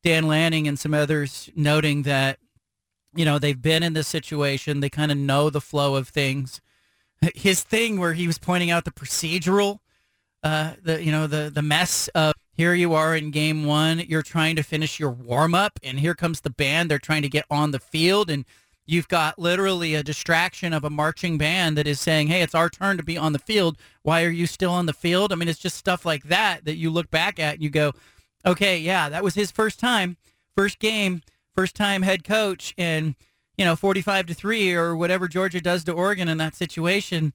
Dan 0.03 0.29
Lanning 0.29 0.69
and 0.69 0.79
some 0.79 0.95
others 0.95 1.51
noting 1.57 2.03
that, 2.03 2.39
you 3.15 3.25
know, 3.25 3.39
they've 3.39 3.61
been 3.61 3.83
in 3.83 3.95
this 3.95 4.07
situation. 4.07 4.81
They 4.81 4.91
kind 4.91 5.11
of 5.11 5.19
know 5.19 5.51
the 5.51 5.61
flow 5.61 5.97
of 5.97 6.09
things. 6.09 6.61
His 7.35 7.63
thing 7.63 7.99
where 7.99 8.13
he 8.13 8.27
was 8.27 8.39
pointing 8.39 8.71
out 8.71 8.85
the 8.85 8.91
procedural, 8.91 9.79
uh, 10.43 10.75
the 10.83 11.03
you 11.03 11.11
know 11.11 11.27
the 11.27 11.51
the 11.53 11.63
mess 11.63 12.09
of 12.09 12.35
here 12.57 12.75
you 12.75 12.95
are 12.95 13.15
in 13.15 13.31
game 13.31 13.65
one. 13.65 14.01
You're 14.01 14.23
trying 14.23 14.57
to 14.57 14.63
finish 14.63 14.99
your 14.99 15.11
warm 15.11 15.55
up, 15.55 15.79
and 15.83 16.01
here 16.01 16.15
comes 16.15 16.41
the 16.41 16.51
band. 16.51 16.91
They're 16.91 16.99
trying 16.99 17.23
to 17.23 17.29
get 17.29 17.45
on 17.51 17.71
the 17.71 17.79
field, 17.79 18.31
and 18.31 18.45
You've 18.89 19.09
got 19.09 19.37
literally 19.37 19.97
a 19.97 20.05
distraction 20.05 20.73
of 20.73 20.85
a 20.85 20.91
marching 20.91 21.39
band 21.39 21.77
that 21.77 21.89
is 21.89 22.01
saying, 22.01 22.29
"Hey, 22.29 22.43
it's 22.43 22.55
our 22.55 22.71
turn 22.71 22.97
to 22.99 23.03
be 23.03 23.19
on 23.19 23.33
the 23.33 23.41
field. 23.41 23.77
Why 24.03 24.23
are 24.23 24.31
you 24.31 24.47
still 24.47 24.71
on 24.71 24.87
the 24.87 24.93
field?" 24.93 25.33
I 25.33 25.35
mean, 25.35 25.49
it's 25.49 25.59
just 25.59 25.77
stuff 25.77 26.05
like 26.05 26.25
that 26.25 26.65
that 26.65 26.77
you 26.77 26.91
look 26.91 27.11
back 27.11 27.41
at 27.41 27.55
and 27.55 27.63
you 27.65 27.69
go, 27.69 27.93
"Okay, 28.45 28.79
yeah, 28.79 29.09
that 29.09 29.25
was 29.25 29.35
his 29.35 29.51
first 29.51 29.81
time, 29.81 30.17
first 30.57 30.79
game, 30.79 31.23
first 31.55 31.75
time 31.75 32.03
head 32.03 32.23
coach, 32.23 32.75
and 32.79 33.17
you 33.59 33.65
know, 33.65 33.75
45 33.75 34.27
to 34.27 34.35
three 34.35 34.73
or 34.73 34.95
whatever 34.95 35.27
Georgia 35.27 35.61
does 35.61 35.83
to 35.85 35.93
Oregon 35.93 36.29
in 36.29 36.39
that 36.39 36.55
situation." 36.55 37.33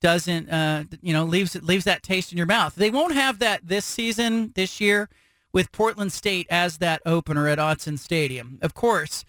Doesn't 0.00 0.48
uh, 0.48 0.84
you 1.00 1.12
know 1.12 1.24
leaves 1.24 1.54
leaves 1.62 1.84
that 1.84 2.02
taste 2.02 2.32
in 2.32 2.38
your 2.38 2.46
mouth. 2.46 2.74
They 2.74 2.90
won't 2.90 3.14
have 3.14 3.38
that 3.40 3.66
this 3.66 3.84
season 3.84 4.52
this 4.54 4.80
year 4.80 5.08
with 5.52 5.72
Portland 5.72 6.12
State 6.12 6.46
as 6.50 6.78
that 6.78 7.02
opener 7.04 7.48
at 7.48 7.58
Autzen 7.58 7.98
Stadium. 7.98 8.58
Of 8.62 8.74
course, 8.74 9.24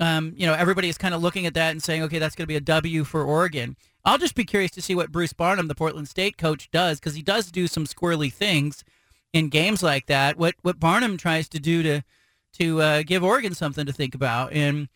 um, 0.00 0.34
you 0.36 0.46
know, 0.46 0.54
everybody 0.54 0.88
is 0.88 0.98
kind 0.98 1.14
of 1.14 1.22
looking 1.22 1.46
at 1.46 1.54
that 1.54 1.70
and 1.70 1.82
saying, 1.82 2.02
okay, 2.04 2.18
that's 2.18 2.34
going 2.34 2.44
to 2.44 2.48
be 2.48 2.56
a 2.56 2.60
W 2.60 3.04
for 3.04 3.24
Oregon. 3.24 3.76
I'll 4.04 4.18
just 4.18 4.34
be 4.34 4.44
curious 4.44 4.70
to 4.72 4.82
see 4.82 4.94
what 4.94 5.12
Bruce 5.12 5.32
Barnum, 5.32 5.68
the 5.68 5.74
Portland 5.74 6.08
State 6.08 6.38
coach, 6.38 6.70
does 6.70 6.98
because 6.98 7.14
he 7.14 7.22
does 7.22 7.50
do 7.50 7.66
some 7.66 7.84
squirrely 7.84 8.32
things 8.32 8.84
in 9.32 9.48
games 9.48 9.82
like 9.82 10.06
that. 10.06 10.38
What 10.38 10.54
what 10.62 10.80
Barnum 10.80 11.16
tries 11.16 11.48
to 11.50 11.60
do 11.60 11.82
to 11.82 12.02
to 12.54 12.80
uh, 12.80 13.02
give 13.02 13.22
Oregon 13.22 13.54
something 13.54 13.84
to 13.86 13.92
think 13.92 14.14
about, 14.14 14.52
and 14.52 14.88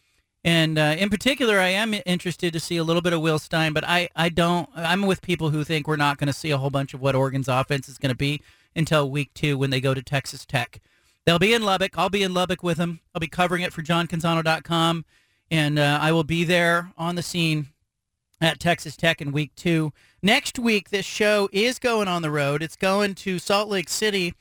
and 0.44 0.76
uh, 0.78 0.96
in 0.98 1.08
particular, 1.08 1.60
I 1.60 1.68
am 1.68 1.94
interested 2.04 2.52
to 2.52 2.60
see 2.60 2.76
a 2.76 2.84
little 2.84 3.02
bit 3.02 3.12
of 3.12 3.20
Will 3.20 3.38
Stein, 3.38 3.72
but 3.72 3.84
I 3.86 4.08
I 4.16 4.28
don't. 4.28 4.68
I'm 4.74 5.02
with 5.02 5.22
people 5.22 5.50
who 5.50 5.62
think 5.62 5.86
we're 5.86 5.96
not 5.96 6.18
going 6.18 6.26
to 6.26 6.32
see 6.32 6.50
a 6.50 6.58
whole 6.58 6.70
bunch 6.70 6.94
of 6.94 7.00
what 7.00 7.14
Oregon's 7.14 7.48
offense 7.48 7.88
is 7.88 7.98
going 7.98 8.10
to 8.10 8.16
be 8.16 8.40
until 8.74 9.10
week 9.10 9.32
two 9.34 9.56
when 9.56 9.70
they 9.70 9.80
go 9.80 9.94
to 9.94 10.02
Texas 10.02 10.44
Tech. 10.44 10.80
They'll 11.24 11.38
be 11.38 11.54
in 11.54 11.62
Lubbock. 11.62 11.96
I'll 11.96 12.10
be 12.10 12.24
in 12.24 12.34
Lubbock 12.34 12.64
with 12.64 12.78
them. 12.78 13.00
I'll 13.14 13.20
be 13.20 13.28
covering 13.28 13.62
it 13.62 13.72
for 13.72 13.82
JohnCanzano.com, 13.82 15.04
and 15.50 15.78
uh, 15.78 15.98
I 16.02 16.10
will 16.10 16.24
be 16.24 16.42
there 16.42 16.90
on 16.98 17.14
the 17.14 17.22
scene 17.22 17.68
at 18.40 18.58
Texas 18.58 18.96
Tech 18.96 19.20
in 19.22 19.30
week 19.30 19.54
two. 19.54 19.92
Next 20.20 20.58
week, 20.58 20.90
this 20.90 21.06
show 21.06 21.48
is 21.52 21.78
going 21.78 22.08
on 22.08 22.22
the 22.22 22.30
road. 22.30 22.62
It's 22.62 22.74
going 22.74 23.14
to 23.16 23.38
Salt 23.38 23.68
Lake 23.68 23.88
City 23.88 24.34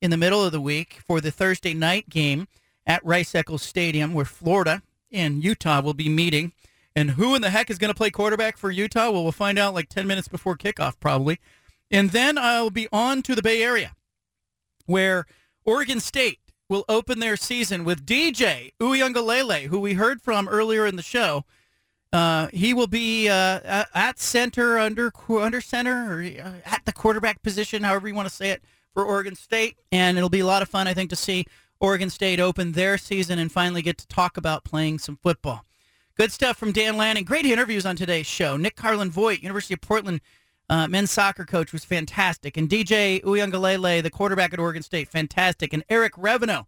in 0.00 0.10
the 0.10 0.16
middle 0.16 0.42
of 0.42 0.52
the 0.52 0.60
week 0.60 1.00
for 1.06 1.20
the 1.20 1.30
Thursday 1.30 1.74
night 1.74 2.08
game 2.08 2.48
at 2.86 3.04
Rice 3.04 3.34
Eccles 3.34 3.62
Stadium, 3.62 4.14
where 4.14 4.24
Florida 4.24 4.82
and 5.12 5.42
Utah 5.42 5.80
will 5.80 5.94
be 5.94 6.08
meeting. 6.08 6.52
And 6.94 7.12
who 7.12 7.34
in 7.34 7.42
the 7.42 7.50
heck 7.50 7.70
is 7.70 7.78
going 7.78 7.92
to 7.92 7.96
play 7.96 8.10
quarterback 8.10 8.56
for 8.56 8.70
Utah? 8.70 9.10
Well, 9.10 9.22
we'll 9.22 9.32
find 9.32 9.58
out 9.58 9.74
like 9.74 9.88
10 9.88 10.06
minutes 10.06 10.28
before 10.28 10.56
kickoff, 10.56 11.00
probably. 11.00 11.40
And 11.90 12.10
then 12.10 12.38
I'll 12.38 12.70
be 12.70 12.88
on 12.92 13.22
to 13.22 13.34
the 13.34 13.42
Bay 13.42 13.62
Area, 13.62 13.94
where 14.86 15.26
Oregon 15.64 16.00
State 16.00 16.38
will 16.68 16.84
open 16.88 17.18
their 17.18 17.36
season 17.36 17.84
with 17.84 18.06
DJ 18.06 18.72
Uiagalelei, 18.80 19.66
who 19.66 19.78
we 19.78 19.94
heard 19.94 20.22
from 20.22 20.48
earlier 20.48 20.86
in 20.86 20.96
the 20.96 21.02
show. 21.02 21.44
Uh, 22.12 22.48
he 22.52 22.74
will 22.74 22.86
be 22.86 23.28
uh, 23.28 23.84
at 23.94 24.18
center, 24.18 24.78
under 24.78 25.12
under 25.28 25.60
center, 25.60 26.14
or 26.14 26.22
uh, 26.22 26.52
at 26.64 26.82
the 26.84 26.92
quarterback 26.92 27.42
position, 27.42 27.82
however 27.82 28.08
you 28.08 28.14
want 28.14 28.28
to 28.28 28.34
say 28.34 28.50
it, 28.50 28.62
for 28.92 29.04
Oregon 29.04 29.34
State. 29.34 29.76
And 29.90 30.18
it'll 30.18 30.28
be 30.28 30.40
a 30.40 30.46
lot 30.46 30.62
of 30.62 30.68
fun, 30.68 30.86
I 30.86 30.94
think, 30.94 31.10
to 31.10 31.16
see 31.16 31.46
Oregon 31.82 32.10
State 32.10 32.38
open 32.38 32.72
their 32.72 32.96
season 32.96 33.40
and 33.40 33.50
finally 33.50 33.82
get 33.82 33.98
to 33.98 34.06
talk 34.06 34.36
about 34.36 34.62
playing 34.62 35.00
some 35.00 35.16
football. 35.16 35.64
Good 36.16 36.30
stuff 36.30 36.56
from 36.56 36.70
Dan 36.70 36.96
Lanning. 36.96 37.24
Great 37.24 37.44
interviews 37.44 37.84
on 37.84 37.96
today's 37.96 38.26
show. 38.26 38.56
Nick 38.56 38.76
Carlin 38.76 39.10
Voigt, 39.10 39.42
University 39.42 39.74
of 39.74 39.80
Portland 39.80 40.20
uh, 40.70 40.86
men's 40.86 41.10
soccer 41.10 41.44
coach 41.44 41.72
was 41.72 41.84
fantastic, 41.84 42.56
and 42.56 42.68
DJ 42.68 43.20
Uiagalelei, 43.24 44.00
the 44.00 44.10
quarterback 44.10 44.52
at 44.52 44.60
Oregon 44.60 44.82
State, 44.82 45.08
fantastic, 45.08 45.72
and 45.72 45.84
Eric 45.88 46.14
Reveno, 46.14 46.66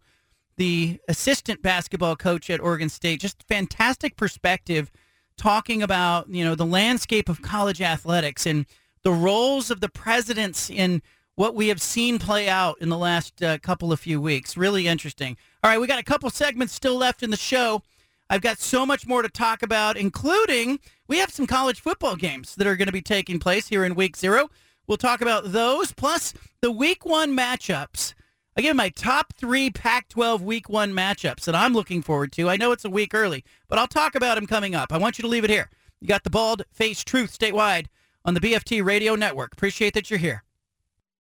the 0.57 0.99
assistant 1.07 1.61
basketball 1.61 2.17
coach 2.17 2.49
at 2.49 2.59
Oregon 2.59 2.89
State, 2.89 3.21
just 3.21 3.41
fantastic 3.47 4.17
perspective, 4.17 4.91
talking 5.37 5.81
about 5.81 6.29
you 6.29 6.43
know 6.43 6.55
the 6.55 6.65
landscape 6.65 7.29
of 7.29 7.41
college 7.41 7.81
athletics 7.81 8.45
and 8.45 8.65
the 9.03 9.13
roles 9.13 9.71
of 9.71 9.79
the 9.79 9.89
presidents 9.89 10.69
in 10.69 11.01
what 11.35 11.55
we 11.55 11.67
have 11.67 11.81
seen 11.81 12.17
play 12.17 12.47
out 12.47 12.77
in 12.79 12.89
the 12.89 12.97
last 12.97 13.43
uh, 13.43 13.57
couple 13.57 13.91
of 13.91 13.99
few 13.99 14.21
weeks. 14.21 14.55
Really 14.55 14.87
interesting. 14.87 15.37
All 15.63 15.69
right, 15.69 15.79
we 15.79 15.87
got 15.87 15.99
a 15.99 16.03
couple 16.03 16.29
segments 16.29 16.73
still 16.73 16.95
left 16.95 17.23
in 17.23 17.29
the 17.29 17.37
show. 17.37 17.81
I've 18.29 18.41
got 18.41 18.57
so 18.57 18.85
much 18.85 19.05
more 19.05 19.21
to 19.21 19.29
talk 19.29 19.61
about, 19.61 19.97
including 19.97 20.79
we 21.07 21.19
have 21.19 21.31
some 21.31 21.45
college 21.45 21.81
football 21.81 22.15
games 22.15 22.55
that 22.55 22.65
are 22.65 22.75
going 22.75 22.87
to 22.87 22.93
be 22.93 23.01
taking 23.01 23.39
place 23.39 23.67
here 23.67 23.85
in 23.85 23.95
week 23.95 24.17
zero. 24.17 24.49
We'll 24.87 24.97
talk 24.97 25.21
about 25.21 25.51
those, 25.51 25.91
plus 25.91 26.33
the 26.61 26.71
week 26.71 27.05
one 27.05 27.35
matchups. 27.35 28.13
I 28.57 28.61
give 28.61 28.75
my 28.75 28.89
top 28.89 29.33
three 29.33 29.69
Pac 29.69 30.07
12 30.09 30.41
week 30.41 30.69
one 30.69 30.93
matchups 30.93 31.43
that 31.43 31.55
I'm 31.55 31.73
looking 31.73 32.01
forward 32.01 32.31
to. 32.33 32.49
I 32.49 32.55
know 32.55 32.71
it's 32.71 32.85
a 32.85 32.89
week 32.89 33.13
early, 33.13 33.43
but 33.67 33.77
I'll 33.77 33.87
talk 33.87 34.15
about 34.15 34.35
them 34.35 34.47
coming 34.47 34.73
up. 34.73 34.93
I 34.93 34.97
want 34.97 35.17
you 35.17 35.23
to 35.23 35.27
leave 35.27 35.43
it 35.43 35.49
here. 35.49 35.69
You 35.99 36.07
got 36.07 36.23
the 36.23 36.29
bald 36.29 36.63
face 36.71 37.03
truth 37.03 37.37
statewide 37.37 37.87
on 38.23 38.33
the 38.33 38.39
BFT 38.39 38.83
radio 38.83 39.15
network. 39.15 39.53
Appreciate 39.53 39.93
that 39.93 40.09
you're 40.09 40.19
here. 40.19 40.44